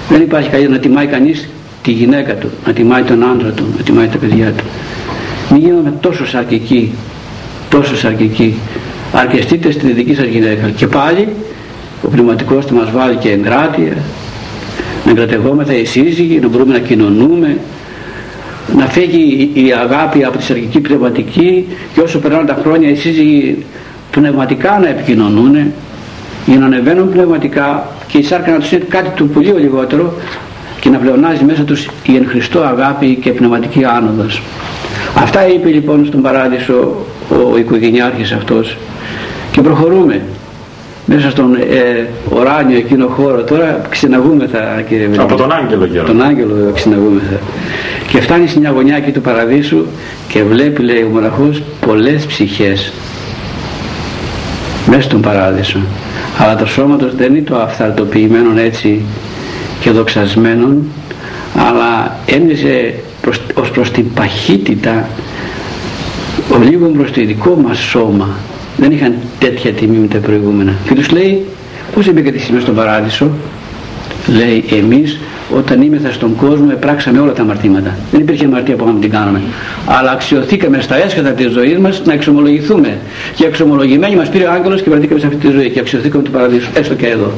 [0.10, 1.50] Δεν υπάρχει καλύτερο να τιμάει κανείς
[1.82, 4.64] τη γυναίκα του, να τιμάει τον άντρα του, να τιμάει τα παιδιά του.
[5.52, 6.92] Μην γίνουμε τόσο σαρκικοί,
[7.70, 8.56] τόσο σαρκικοί.
[9.14, 10.70] Αρκεστείτε στην δική σας γυναίκα.
[10.70, 11.28] Και πάλι
[12.04, 13.98] ο πνευματικός θα μας βάλει και εγκράτεια,
[15.06, 17.58] να εγκρατευόμεθα οι σύζυγοι, να μπορούμε να κοινωνούμε,
[18.78, 23.66] να φύγει η αγάπη από τη σαρκική πνευματική και όσο περνάνε τα χρόνια οι σύζυγοι
[24.12, 25.56] πνευματικά να επικοινωνούν
[26.46, 30.14] για να ανεβαίνουν πνευματικά και η σάρκα να τους είναι κάτι του πολύ λιγότερο
[30.80, 34.42] και να πλεονάζει μέσα τους η εν Χριστώ αγάπη και πνευματική άνοδος.
[35.16, 37.06] Αυτά είπε λοιπόν στον παράδεισο
[37.54, 38.78] ο οικογενειάρχης αυτός
[39.52, 40.22] και προχωρούμε
[41.06, 45.22] μέσα στον ε, οράνιο εκείνο χώρο τώρα ξεναγούμεθα κύριε Βελή.
[45.22, 46.12] Από τον Άγγελο γέροντα.
[46.12, 47.40] Τον Άγγελο ξεναγούμεθα.
[48.16, 49.86] Και φτάνει στην αγωνιά εκεί του παραδείσου
[50.28, 52.92] και βλέπει λέει ο μοναχός πολλές ψυχές
[54.88, 55.80] μέσα στον παράδεισο.
[56.38, 59.02] Αλλά το σώμα τους δεν είναι το αυθαρτοποιημένο έτσι
[59.80, 60.76] και δοξασμένο
[61.56, 65.08] αλλά έμοιζε προς, ως προς την παχύτητα
[66.54, 68.28] ο λίγο προς το δικό μας σώμα
[68.78, 71.46] δεν είχαν τέτοια τιμή με τα προηγούμενα και τους λέει
[71.94, 73.30] πως μπήκατε εσείς στον παράδεισο
[74.28, 75.20] λέει εμείς
[75.58, 77.98] όταν είμεθα στον κόσμο επράξαμε όλα τα αμαρτήματα.
[78.12, 79.42] Δεν υπήρχε αμαρτία που να την κάνουμε.
[79.86, 82.98] Αλλά αξιοθήκαμε στα έσχατα της ζωής μας να εξομολογηθούμε.
[83.36, 85.70] Και εξομολογημένοι μας πήρε ο άγγελος και βρεθήκαμε σε αυτή τη ζωή.
[85.70, 87.32] Και αξιοθήκαμε του παραδείσου έστω και εδώ.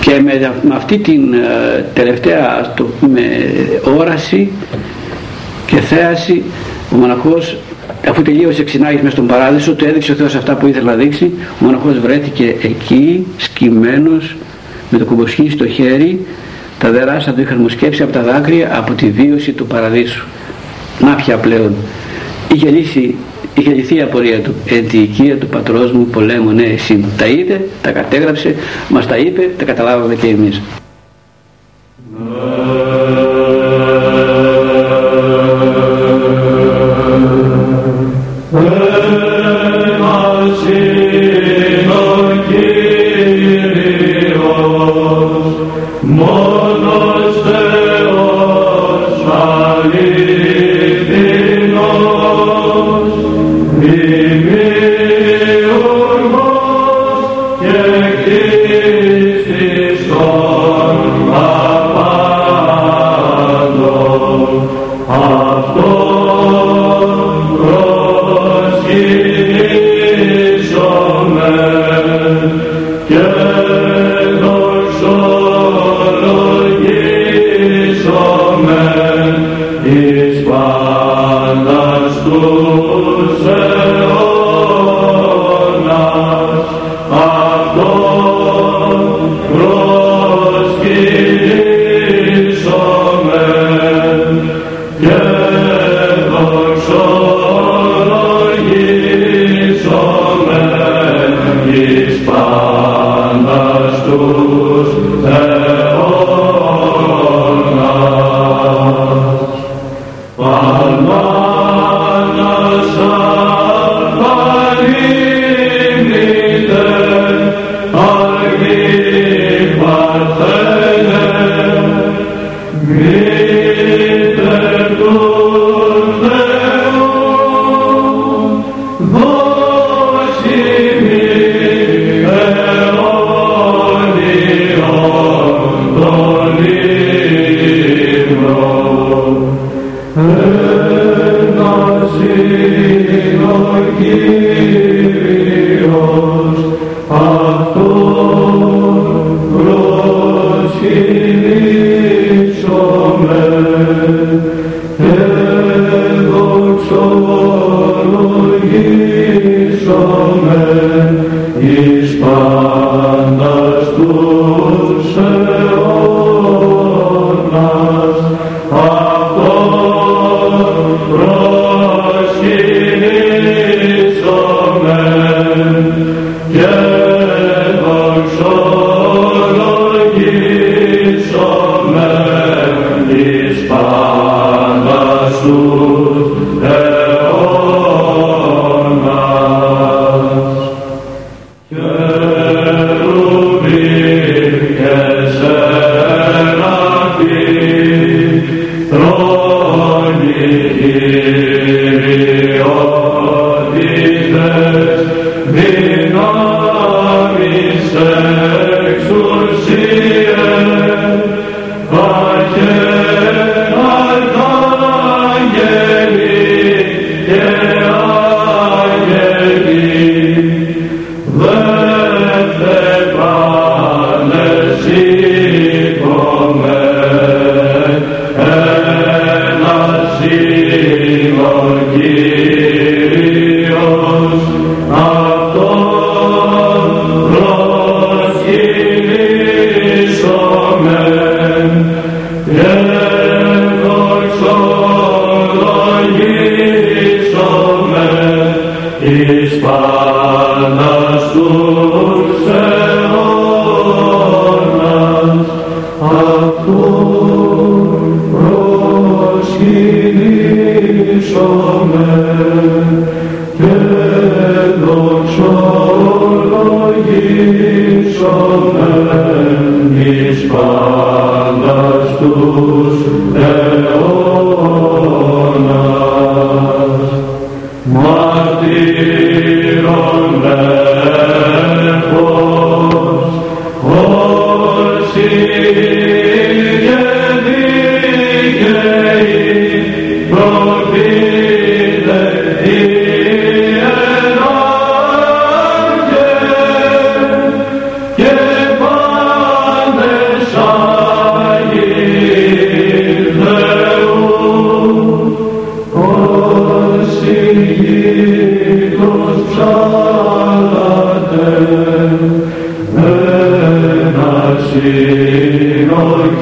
[0.00, 3.20] Και με, με αυτή την ε, τελευταία το πούμε,
[3.98, 4.50] όραση
[5.66, 6.42] και θέαση
[6.92, 7.56] ο μοναχός
[8.08, 11.30] αφού τελείωσε ξυνάγης μέσα στον παράδεισο του έδειξε ο Θεός αυτά που ήθελε να δείξει.
[11.60, 14.36] Ο μοναχός βρέθηκε εκεί σκυμμένος
[14.90, 16.26] με το κουμποσχή στο χέρι
[16.78, 20.26] τα δεράσα του είχαν μου σκέψει από τα δάκρυα από τη βίωση του παραδείσου.
[21.00, 21.74] Να πια πλέον.
[22.54, 23.14] Είχε λύσει
[23.54, 24.54] είχε λυθεί η απορία του.
[24.66, 28.54] Εν τη οικία του πατρός μου πολέμου ναι εσύ μου τα είδε, τα κατέγραψε
[28.88, 30.60] μας τα είπε, τα καταλάβαμε και εμείς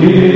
[0.00, 0.35] Jesus.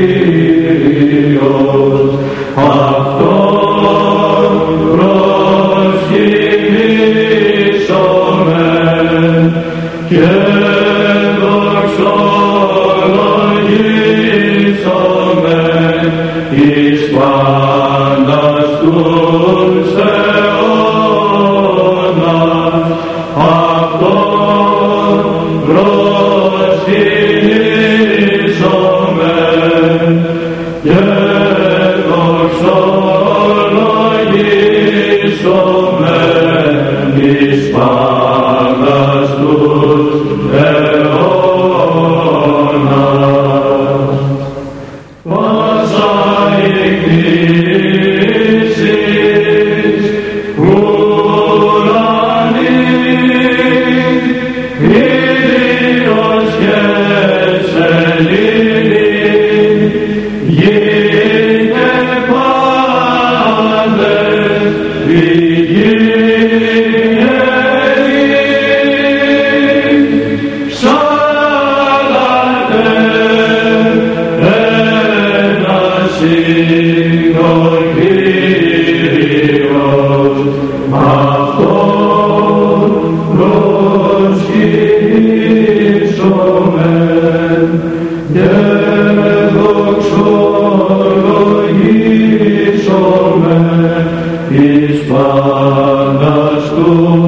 [96.80, 97.19] Senhor.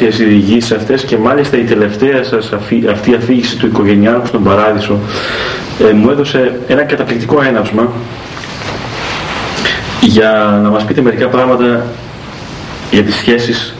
[0.00, 4.42] Θαυμάσιες οι διηγήσεις αυτές και μάλιστα η τελευταία σας αυτή η αφήγηση του οικογενειάρχου στον
[4.42, 4.98] Παράδεισο
[5.90, 7.92] ε, μου έδωσε ένα καταπληκτικό έναυσμα
[10.00, 11.86] για να μας πείτε μερικά πράγματα
[12.90, 13.74] για τις σχέσεις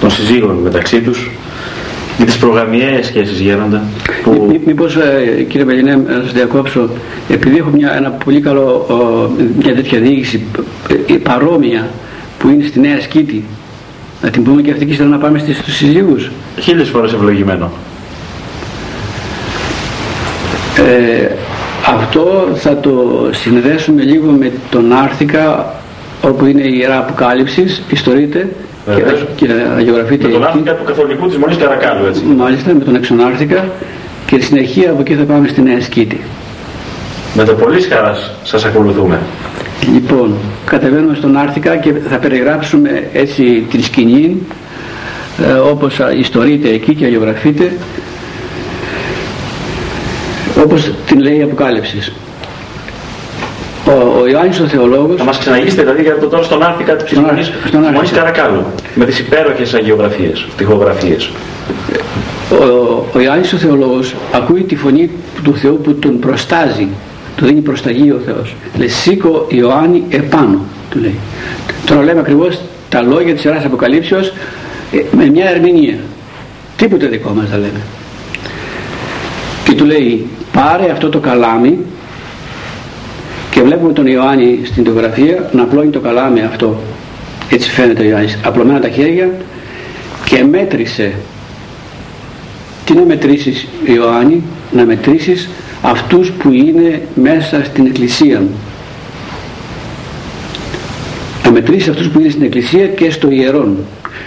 [0.00, 1.30] των συζύγων μεταξύ τους
[2.16, 3.82] για τις προγραμμιαίες σχέσεις γέροντα
[4.22, 4.60] που...
[4.64, 6.88] Μήπως ε, κύριε Πελινέ να σας διακόψω.
[7.28, 8.86] Επειδή έχω μια, ένα πολύ καλό
[9.62, 10.44] μια τέτοια διήγηση
[11.08, 11.88] ε, παρόμοια
[12.38, 13.44] που είναι στη Νέα Σκήτη
[14.28, 16.30] να την πούμε και αυτή και ύστερα να πάμε στους συζύγους.
[16.60, 17.70] Χίλιες φορές ευλογημένο.
[20.76, 21.30] Ε,
[21.86, 25.74] αυτό θα το συνδέσουμε λίγο με τον Άρθικα
[26.22, 28.48] όπου είναι η Ιερά Αποκάλυψης, ιστορείται
[28.94, 29.02] και,
[29.36, 32.22] και αγιογραφείται Με τον Άρθικα του Καθολικού της Μονής Καρακάλου έτσι.
[32.24, 33.68] Μάλιστα, με τον Εξονάρθικα
[34.26, 36.20] και συνεχεία από εκεί θα πάμε στη Νέα Σκήτη.
[37.34, 39.18] Με το πολύ χαράς σας ακολουθούμε.
[39.92, 40.34] Λοιπόν,
[40.68, 44.36] κατεβαίνουμε στον Άρθικα και θα περιγράψουμε έτσι την σκηνή
[45.48, 47.72] ε, όπως ιστορείται εκεί και αλλιογραφείται
[50.64, 52.12] όπως την λέει η Αποκάλυψη.
[53.86, 55.18] Ο, ο Ιωάννης ο Θεολόγος...
[55.18, 57.18] Θα μας ξαναγήσετε δηλαδή για το τώρα στον Άρθικα της
[57.92, 58.64] Μονής Καρακάλου
[58.94, 61.30] με τις υπέροχες αγιογραφίες, τυχογραφίες.
[62.50, 62.64] Ο,
[63.12, 65.10] ο Ιωάννης ο Θεολόγος ακούει τη φωνή
[65.44, 66.88] του Θεού που τον προστάζει
[67.38, 68.54] του δίνει προσταγή ο Θεός.
[68.78, 70.60] Λέει σήκω Ιωάννη επάνω
[70.90, 71.18] του λέει.
[71.86, 74.32] Τώρα λέμε ακριβώς τα λόγια της Ιεράς Αποκαλύψεως
[74.92, 75.98] ε, με μια ερμηνεία.
[76.76, 77.80] Τίποτε δικό μας δεν λέμε.
[79.64, 81.78] Και του λέει πάρε αυτό το καλάμι
[83.50, 86.80] και βλέπουμε τον Ιωάννη στην τογραφία να απλώνει το καλάμι αυτό.
[87.50, 88.38] Έτσι φαίνεται ο Ιωάννης.
[88.44, 89.30] Απλωμένα τα χέρια
[90.24, 91.12] και μέτρησε.
[92.84, 95.48] Τι να μετρήσεις Ιωάννη, να μετρήσεις
[95.82, 98.54] αυτούς που είναι μέσα στην Εκκλησία μου.
[101.44, 103.76] Να μετρήσει αυτούς που είναι στην Εκκλησία και στο ιερόν.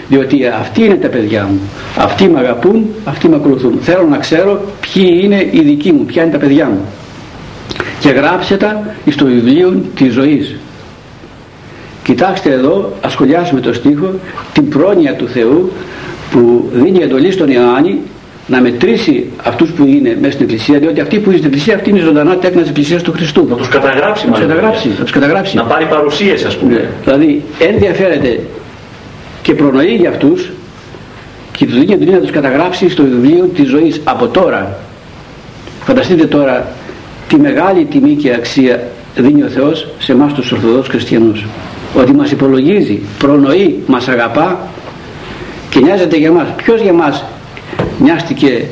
[0.08, 1.60] διότι αυτοί είναι τα παιδιά μου
[1.96, 6.22] αυτοί με αγαπούν, αυτοί με ακολουθούν θέλω να ξέρω ποιοι είναι οι δικοί μου ποια
[6.22, 6.80] είναι τα παιδιά μου
[8.00, 10.56] και γράψτε τα στο βιβλίο της ζωής
[12.04, 14.10] κοιτάξτε εδώ ασχολιάσουμε το στίχο
[14.52, 15.72] την πρόνοια του Θεού
[16.30, 17.98] που δίνει εντολή στον Ιωάννη
[18.46, 21.90] να μετρήσει αυτούς που είναι μέσα στην Εκκλησία, διότι αυτοί που είναι στην Εκκλησία αυτή
[21.90, 23.46] είναι η ζωντανά τέκνα της Εκκλησίας του Χριστού.
[23.48, 25.56] Να τους καταγράψει, να τους καταγράψει, να τους καταγράψει.
[25.56, 26.72] Να πάρει παρουσίες, ας πούμε.
[26.72, 26.88] Ναι.
[27.04, 28.40] Δηλαδή, ενδιαφέρεται
[29.42, 30.52] και προνοεί για αυτούς
[31.56, 34.78] και τους δίνει εντολή να τους καταγράψει στο βιβλίο της ζωής από τώρα.
[35.84, 36.66] Φανταστείτε τώρα
[37.28, 38.82] τι μεγάλη τιμή και αξία
[39.16, 41.46] δίνει ο Θεός σε εμάς τους Ορθοδόξους Χριστιανούς.
[41.94, 44.68] Ότι μας υπολογίζει, προνοεί, μας αγαπά
[45.70, 46.46] και νοιάζεται για μας.
[46.56, 47.24] Ποιος για μας
[48.02, 48.64] νοιάστηκε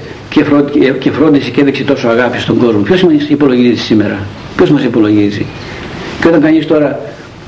[0.98, 2.80] και, φρόντισε και έδειξε τόσο αγάπη στον κόσμο.
[2.80, 4.18] Ποιος μας υπολογίζει σήμερα;
[4.56, 5.46] Ποιος μας υπολογίζει;
[6.20, 7.00] Και όταν κανείς τώρα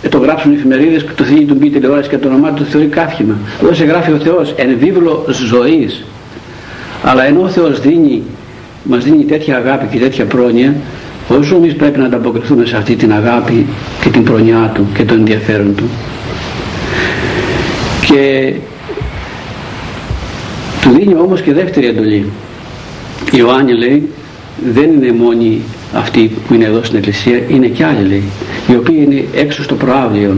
[0.02, 2.86] ε, το γράψουν οι εφημερίδες το θέλει του μπει τηλεόραση και το όνομά του θεωρεί
[2.86, 3.34] καύχημα.
[3.62, 6.04] Εδώ σε γράφει ο Θεός εν βίβλο ζωής.
[7.02, 8.22] Αλλά ενώ ο Θεός δίνει,
[8.82, 10.74] μας δίνει τέτοια αγάπη και τέτοια πρόνοια
[11.28, 13.66] όσο εμείς πρέπει να ανταποκριθούμε σε αυτή την αγάπη
[14.02, 15.84] και την προνοιά του και τον ενδιαφέρον του.
[18.06, 18.52] Και
[20.82, 22.24] του δίνει όμως και δεύτερη εντολή.
[23.32, 24.08] Η Ιωάννη λέει
[24.72, 25.60] δεν είναι μόνοι
[25.94, 28.22] αυτοί που είναι εδώ στην Εκκλησία, είναι κι άλλοι λέει,
[28.68, 30.36] οι οποίοι είναι έξω στο προάβλιο.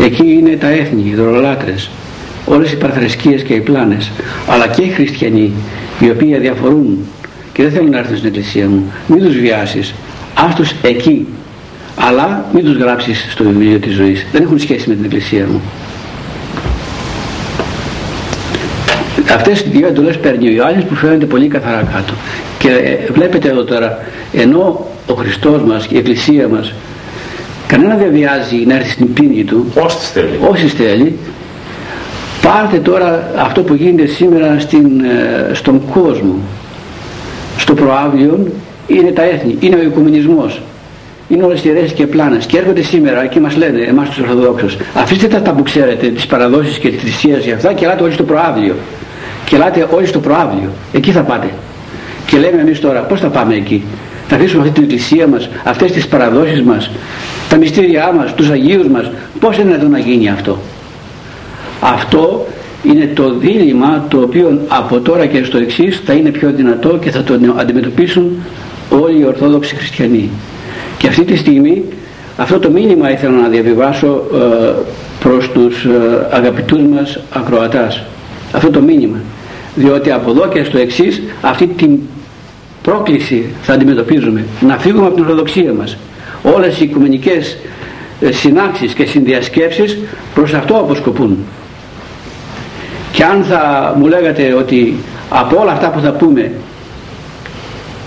[0.00, 1.90] Εκεί είναι τα έθνη, οι δωρολάτρες,
[2.46, 4.10] όλες οι παρθρεσκίες και οι πλάνες,
[4.48, 5.52] αλλά και οι χριστιανοί,
[6.00, 6.98] οι οποίοι αδιαφορούν
[7.52, 8.92] και δεν θέλουν να έρθουν στην Εκκλησία μου.
[9.06, 9.94] Μην τους βιάσεις,
[10.34, 11.26] άστος εκεί,
[11.96, 14.26] αλλά μην τους γράψεις στο βιβλίο της ζωής.
[14.32, 15.60] Δεν έχουν σχέση με την Εκκλησία μου.
[19.34, 22.12] Αυτές οι δύο εντολές παίρνει ο Ιωάννης που φαίνονται πολύ καθαρά κάτω.
[22.58, 23.98] Και ε, βλέπετε εδώ τώρα,
[24.32, 26.72] ενώ ο Χριστός μας και η Εκκλησία μας
[27.66, 31.18] κανένα δεν βιάζει να έρθει στην πίνη του όσοι θέλει, όσοι θέλει
[32.42, 36.34] πάρτε τώρα αυτό που γίνεται σήμερα στην, ε, στον κόσμο.
[37.56, 38.46] Στο προάβλιο
[38.86, 40.60] είναι τα έθνη, είναι ο οικουμενισμός
[41.30, 42.46] είναι όλες οι και πλάνες.
[42.46, 46.26] Και έρχονται σήμερα και μας λένε εμάς τους Ορθοδόξους αφήστε τα, τα που ξέρετε τις
[46.26, 48.74] παραδόσεις και τις θυσίες για αυτά και ελάτε όλοι στο προάβλιο
[49.50, 50.70] και ελάτε όλοι στο προάβλιο.
[50.92, 51.50] Εκεί θα πάτε.
[52.26, 53.82] Και λέμε εμείς τώρα πώς θα πάμε εκεί;
[54.28, 56.90] Θα αφήσουμε αυτή την εκκλησία μας, αυτές τις παραδόσεις μας,
[57.48, 59.10] τα μυστήριά μας, τους Αγίους μας.
[59.40, 60.58] Πώς είναι εδώ να γίνει αυτό;
[61.80, 62.46] Αυτό
[62.82, 67.10] είναι το δίλημα το οποίο από τώρα και στο εξής θα είναι πιο δυνατό και
[67.10, 68.36] θα το αντιμετωπίσουν
[68.90, 70.30] όλοι οι Ορθόδοξοι Χριστιανοί.
[70.98, 71.84] Και αυτή τη στιγμή
[72.36, 74.72] αυτό το μήνυμα ήθελα να διαβιβάσω ε,
[75.20, 78.02] προς τους ε, αγαπητούς μας ακροατάς.
[78.52, 79.16] Αυτό το μήνυμα
[79.80, 81.98] διότι από εδώ και στο εξής αυτή την
[82.82, 84.44] πρόκληση θα αντιμετωπίζουμε.
[84.60, 85.96] Να φύγουμε από την ορθοδοξία μας.
[86.42, 87.56] Όλες οι οικουμενικές
[88.20, 89.98] ε, συνάξεις και συνδιασκέψεις
[90.34, 91.38] προς αυτό αποσκοπούν.
[93.12, 94.96] Και αν θα μου λέγατε ότι
[95.30, 96.50] από όλα αυτά που θα πούμε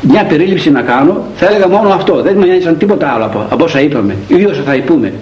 [0.02, 2.22] μια περίληψη να κάνω θα έλεγα μόνο αυτό.
[2.22, 5.14] Δεν με νοιάζει τίποτα άλλο από, από όσα είπαμε ή όσα θα υπούμε.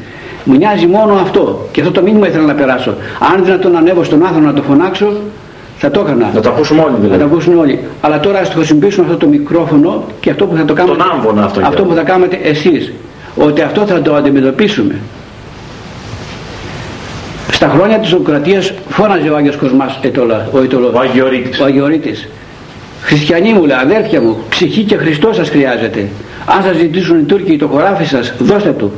[0.43, 1.67] Μου νοιάζει μόνο αυτό.
[1.71, 2.95] Και αυτό το μήνυμα ήθελα να περάσω.
[3.33, 5.13] Αν δυνατόν ανέβω στον άνθρωπο να το φωνάξω
[5.81, 6.31] θα το έκανα.
[6.33, 7.11] Να το ακούσουν όλοι δηλαδή.
[7.11, 7.79] Να το ακούσουν όλοι.
[8.01, 10.97] Αλλά τώρα ας το χρησιμοποιήσουμε αυτό το μικρόφωνο και αυτό που θα το κάνουμε.
[10.97, 11.61] Τον άμβονα αυτό.
[11.63, 12.91] Αυτό που θα κάνετε εσείς.
[13.35, 14.95] Ότι αυτό θα το αντιμετωπίσουμε.
[17.51, 21.59] Στα χρόνια της Οκρατίας φώναζε ο Άγιος Κοσμάς ετωλα, ο, ετωλο, ο Αγιορείτης.
[21.59, 22.27] Ο Αγιορείτης.
[23.01, 26.07] Χριστιανοί μου λέει, αδέρφια μου, ψυχή και Χριστός σας χρειάζεται.
[26.45, 28.91] Αν σας ζητήσουν οι Τούρκοι το χωράφι σας, δώστε του.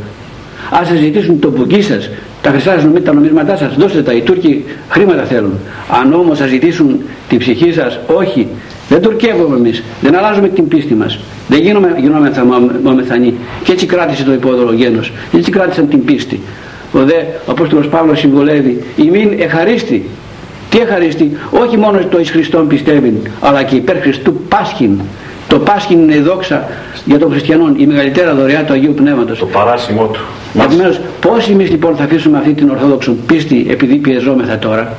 [0.79, 2.09] Αν σας ζητήσουν το μπουκί σας,
[2.43, 4.13] τα χρυσά σας τα νομίσματά σας, δώστε τα.
[4.13, 5.59] Οι Τούρκοι χρήματα θέλουν.
[6.01, 8.47] Αν όμως σας ζητήσουν την ψυχή σας, όχι.
[8.89, 9.83] Δεν τουρκεύουμε εμείς.
[10.01, 11.19] Δεν αλλάζουμε την πίστη μας.
[11.47, 12.45] Δεν γίνομαι, γινόμεθα
[12.83, 13.33] μαμεθανοί.
[13.63, 15.11] Και έτσι κράτησε το υπόδολο γένος.
[15.31, 16.39] Και έτσι κράτησαν την πίστη.
[16.93, 17.15] Ο δε
[17.45, 18.83] ο Απόστολος Παύλος συμβολεύει.
[18.95, 20.09] Ημίν εχαρίστη.
[20.69, 24.99] Τι εχαρίστη; Όχι μόνο το εις Χριστόν πιστεύει, αλλά και υπέρ Χριστού πάσχην.
[25.54, 26.68] Το πάσχην είναι η δόξα
[27.06, 29.39] για τον χριστιανό, η μεγαλύτερα δωρεά του Αγίου Πνεύματος.
[29.39, 30.22] Το παράσημο του.
[30.60, 34.97] Επομένως, πώς εμείς λοιπόν θα αφήσουμε αυτή την Ορθόδοξο πίστη επειδή πιεζόμεθα τώρα;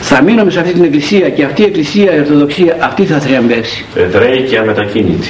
[0.00, 3.84] Θα μείνουμε σε αυτή την εκκλησία και αυτή η εκκλησία, η Ορθοδοξία, αυτή θα θριαμβεύσει.
[3.94, 5.28] Εδραίη και αμετακίνητη.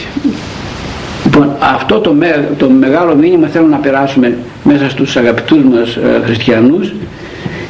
[1.24, 2.14] Λοιπόν, αυτό το,
[2.58, 6.92] το μεγάλο μήνυμα θέλω να περάσουμε μέσα στους αγαπητούς μας ε, χριστιανούς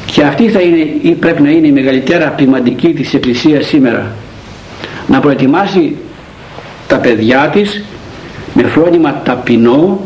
[0.05, 4.11] και αυτή θα είναι, ή πρέπει να είναι η μεγαλύτερα ποιηματική της Εκκλησίας σήμερα.
[5.07, 5.95] Να προετοιμάσει
[6.87, 7.83] τα παιδιά της
[8.53, 9.99] με φρόνημα ταπεινό,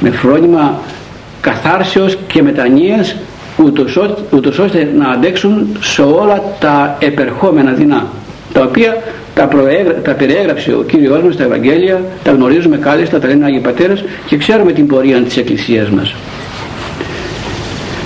[0.00, 0.80] με φρόνημα
[1.40, 3.16] καθάρσεως και μετανοίας
[4.30, 8.06] ούτως, ώστε να αντέξουν σε όλα τα επερχόμενα δεινά
[8.54, 9.02] τα οποία
[9.34, 9.48] τα,
[10.02, 14.36] τα περιέγραψε ο Κύριος μας στα Ευαγγέλια τα γνωρίζουμε κάλλιστα, τα λένε Άγιοι Πατέρες και
[14.36, 16.14] ξέρουμε την πορεία της Εκκλησίας μας.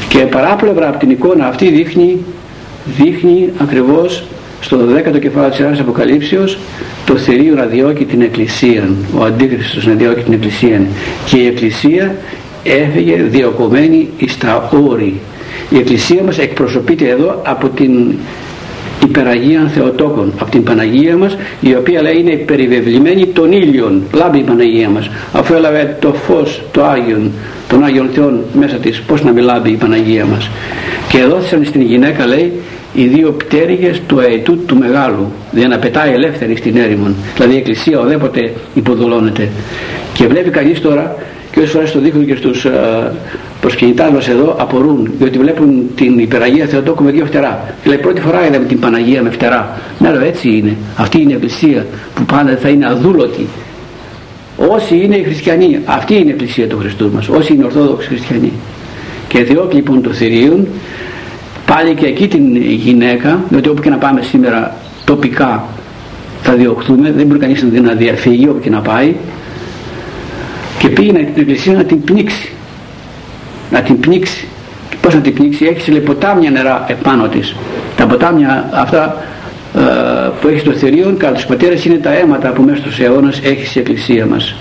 [0.09, 2.24] Και και παράπλευρα από την εικόνα αυτή δείχνει,
[2.98, 4.24] δείχνει ακριβώς
[4.61, 6.59] στο 12ο κεφάλαιο της Ιεράς Αποκαλύψεως
[7.06, 8.88] το θηρίο να διώκει την Εκκλησία.
[9.18, 10.80] Ο Αντίχριστος να διώκει την Εκκλησία.
[11.26, 12.16] Και η Εκκλησία
[12.62, 15.20] έφυγε διωκωμένη εις τα όρη.
[15.70, 18.14] Η Εκκλησία μας εκπροσωπείται εδώ από την
[19.04, 24.02] υπεραγία Θεοτόκων από την Παναγία μας η οποία λέει είναι περιβεβλημένη των ήλιων.
[24.12, 27.30] Λάμπει η Παναγία μας αφού έλαβε το φως το Άγιον
[27.68, 29.00] των Άγιων Θεών μέσα της.
[29.00, 30.50] Πως να μιλάμπει η Παναγία μας.
[31.09, 32.52] Και δόθησαν στην γυναίκα λέει
[32.95, 37.57] οι δύο πτέρυγες του αετού του μεγάλου για να πετάει ελεύθερη στην έρημον δηλαδή η
[37.57, 39.49] εκκλησία οδέποτε υποδολώνεται.
[40.12, 41.16] Και βλέπει κανείς τώρα
[41.51, 42.70] και όσες φορές το δείχνουν και στους α,
[43.61, 47.74] προσκυνητάς μας εδώ απορούν διότι βλέπουν την υπεραγία Θεοτόκου με δύο φτερά.
[47.82, 50.76] Δηλαδή πρώτη φορά είδαμε την Παναγία με φτερά ναι λέω έτσι είναι.
[50.97, 53.47] Αυτή είναι η εκκλησία που πάντα θα είναι αδούλωτη
[54.57, 57.28] όσοι είναι οι χριστιανοί αυτή είναι η εκκλησία του Χριστού μας.
[57.28, 58.53] Όσοι είναι ορθόδοξοι χριστιανοί.
[59.28, 60.66] Και διώκει λοιπόν το θηρίον
[61.72, 65.64] πάλι και εκεί την γυναίκα διότι όπου και να πάμε σήμερα τοπικά
[66.42, 69.14] θα διωχθούμε δεν μπορεί κανείς να διαφύγει όπου και να πάει.
[70.78, 72.52] Και πήγαινε την εκκλησία να την πνίξει.
[73.70, 74.46] Να την πνίξει.
[74.90, 77.54] Και πώς να την πνίξει; Έχει λέει ποτάμια νερά επάνω της.
[77.96, 79.16] Τα ποτάμια αυτά
[79.76, 79.80] ε,
[80.40, 83.66] που έχει στο θηρίον κατά τους πατέρες είναι τα αίματα που μέσα στους αιώνας έχει
[83.66, 84.54] στην εκκλησία μας.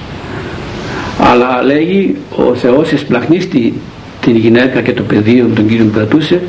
[1.20, 3.74] Αλλά λέγει ο Θεός εσπλαχνίστη
[4.22, 6.42] την γυναίκα και το πεδίο τον Κύριο που κρατούσε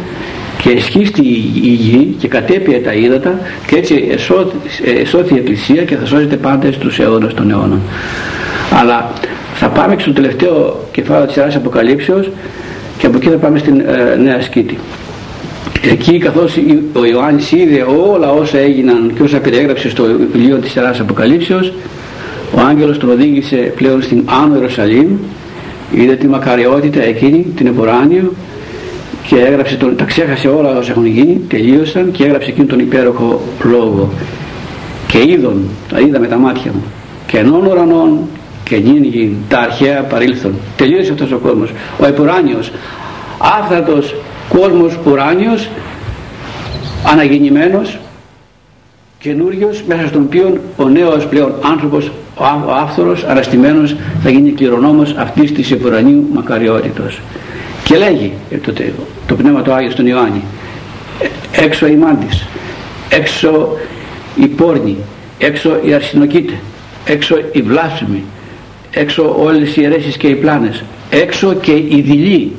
[0.62, 1.22] και εσχίστη
[1.62, 4.08] η γη και κατέπιε τα ύδατα και έτσι
[5.00, 7.80] εσώθη η Εκκλησία και θα σώζεται πάντα στους αιώνας των αιώνων.
[8.80, 9.12] Αλλά
[9.54, 12.30] θα πάμε και στο τελευταίο κεφάλαιο της Ιεράς Αποκαλύψεως
[12.98, 14.78] και από εκεί θα πάμε στην ε, Νέα Σκήτη.
[15.82, 16.56] Εκεί καθώς
[16.92, 21.72] ο Ιωάννης είδε όλα όσα έγιναν και όσα περιέγραψε στο βιβλίο της Ιεράς Αποκαλύψεως
[22.54, 25.16] ο άγγελος τον οδήγησε πλέον στην Άνω Ιερουσαλήμ
[25.92, 28.32] είδε τη μακαριότητα εκείνη, την εποράνιο
[29.28, 33.40] και έγραψε τον, τα ξέχασε όλα όσα έχουν γίνει, τελείωσαν και έγραψε εκείνον τον υπέροχο
[33.62, 34.10] λόγο.
[35.06, 36.82] Και είδον, τα είδα με τα μάτια μου,
[37.26, 38.18] και ενών ουρανών
[38.64, 40.54] και νυν τα αρχαία παρήλθον.
[40.76, 41.70] Τελείωσε αυτός ο κόσμος.
[42.00, 42.70] Ο επουράνιος,
[43.38, 44.14] άφθατος
[44.48, 45.68] κόσμος ουράνιος,
[47.12, 47.98] αναγεννημένος,
[49.18, 52.10] καινούριος μέσα στον οποίο ο νέος πλέον άνθρωπος,
[52.66, 57.20] ο άφθορος, αναστημένος θα γίνει κληρονόμος αυτής της επουρανίου μακαριότητος.
[57.88, 58.72] Και λέγει ε, το,
[59.26, 60.42] το Πνεύμα του Άγιο στον Ιωάννη
[61.20, 62.46] ε, έξω η μάντης,
[63.08, 63.76] έξω
[64.36, 64.96] η πόρνη,
[65.38, 66.54] έξω η αρσινοκήτε,
[67.04, 68.24] έξω η βλάσφημη,
[68.90, 72.52] έξω όλες οι αιρέσεις και οι πλάνες, έξω και η δειλή.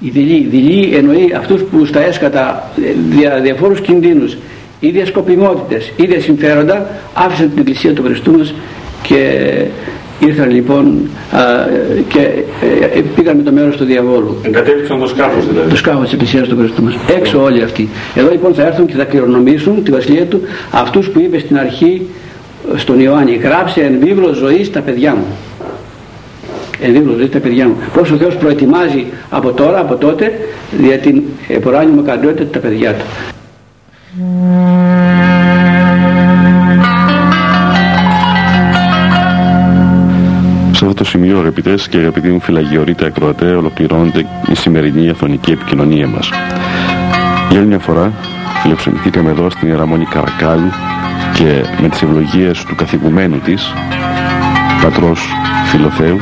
[0.00, 4.36] Η δειλή, δειλή εννοεί αυτούς που στα έσκατα ε, δια διαφόρους κινδύνους,
[4.80, 8.54] ίδιες σκοπιμότητες, ίδια συμφέροντα άφησαν την Εκκλησία του Χριστού μας
[9.02, 9.50] και
[10.20, 11.38] Ήρθαν λοιπόν α,
[12.08, 12.18] και
[12.94, 14.36] ε, πήγαν με το μέρος του διαβόλου.
[14.42, 15.70] Εγκατέλειψαν το σκάφος δηλαδή.
[15.70, 16.94] Το σκάφος της Εκκλησίας του Χριστού μας.
[17.16, 17.88] Έξω όλοι αυτοί.
[18.14, 20.40] Εδώ λοιπόν θα έρθουν και θα κληρονομήσουν τη βασιλεία του
[20.70, 22.06] αυτούς που είπε στην αρχή
[22.76, 25.26] στον Ιωάννη γράψε εν βίβλο ζωής τα παιδιά μου.
[26.80, 27.76] Εν βίβλο ζωής τα παιδιά μου.
[27.94, 30.32] Πώς ο Θεός προετοιμάζει από τώρα, από τότε
[30.80, 33.33] για την εποράνιμη μακαριότητα τα παιδιά του.
[41.14, 46.30] Σημείο, αγαπητές και αγαπητοί μου φυλαγιορείτε ακροατέ, ολοκληρώνεται η σημερινή αθωνική επικοινωνία μας.
[47.50, 48.12] Για άλλη μια φορά,
[48.62, 50.70] φιλοξενηθήκαμε εδώ στην Ιεραμόνη Καρακάλου
[51.34, 53.72] και με τις ευλογίες του καθηγουμένου της,
[54.82, 55.20] πατρός
[55.64, 56.18] Φιλοθέου,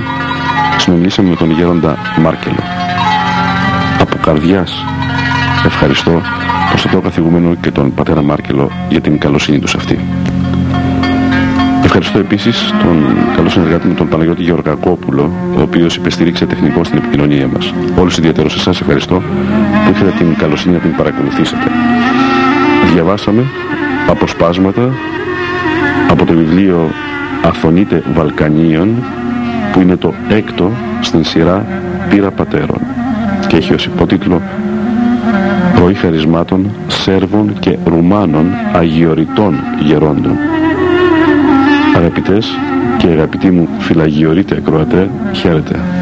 [0.78, 2.62] συνομιλήσαμε με τον γέροντα Μάρκελο.
[4.00, 4.84] Από καρδιάς
[5.64, 6.20] ευχαριστώ
[6.68, 9.98] προς το καθηγουμένο και τον πατέρα Μάρκελο για την καλοσύνη τους αυτή.
[11.94, 17.48] Ευχαριστώ επίσης τον καλό συνεργάτη μου, τον Παναγιώτη Γεωργακόπουλο, ο οποίος υπεστήριξε τεχνικό στην επικοινωνία
[17.48, 17.74] μας.
[17.98, 19.22] Όλους ιδιαίτερως εσά ευχαριστώ
[19.84, 21.70] που είχατε την καλοσύνη να την παρακολουθήσετε.
[22.92, 23.44] Διαβάσαμε
[24.08, 24.94] αποσπάσματα
[26.10, 26.90] από το βιβλίο
[27.42, 29.04] Αθωνείτε Βαλκανίων
[29.72, 30.70] που είναι το έκτο
[31.00, 31.66] στην σειρά
[32.08, 32.80] Πύρα Πατέρων
[33.46, 34.42] και έχει ως υπότιτλο
[35.78, 40.36] Ροή χαρισμάτων Σέρβων και Ρουμάνων Αγιοριτών Γερόντων
[41.96, 42.46] Αγαπητές
[42.98, 46.01] και αγαπητοί μου φυλαγιορείτε ακροατέ, χαίρετε.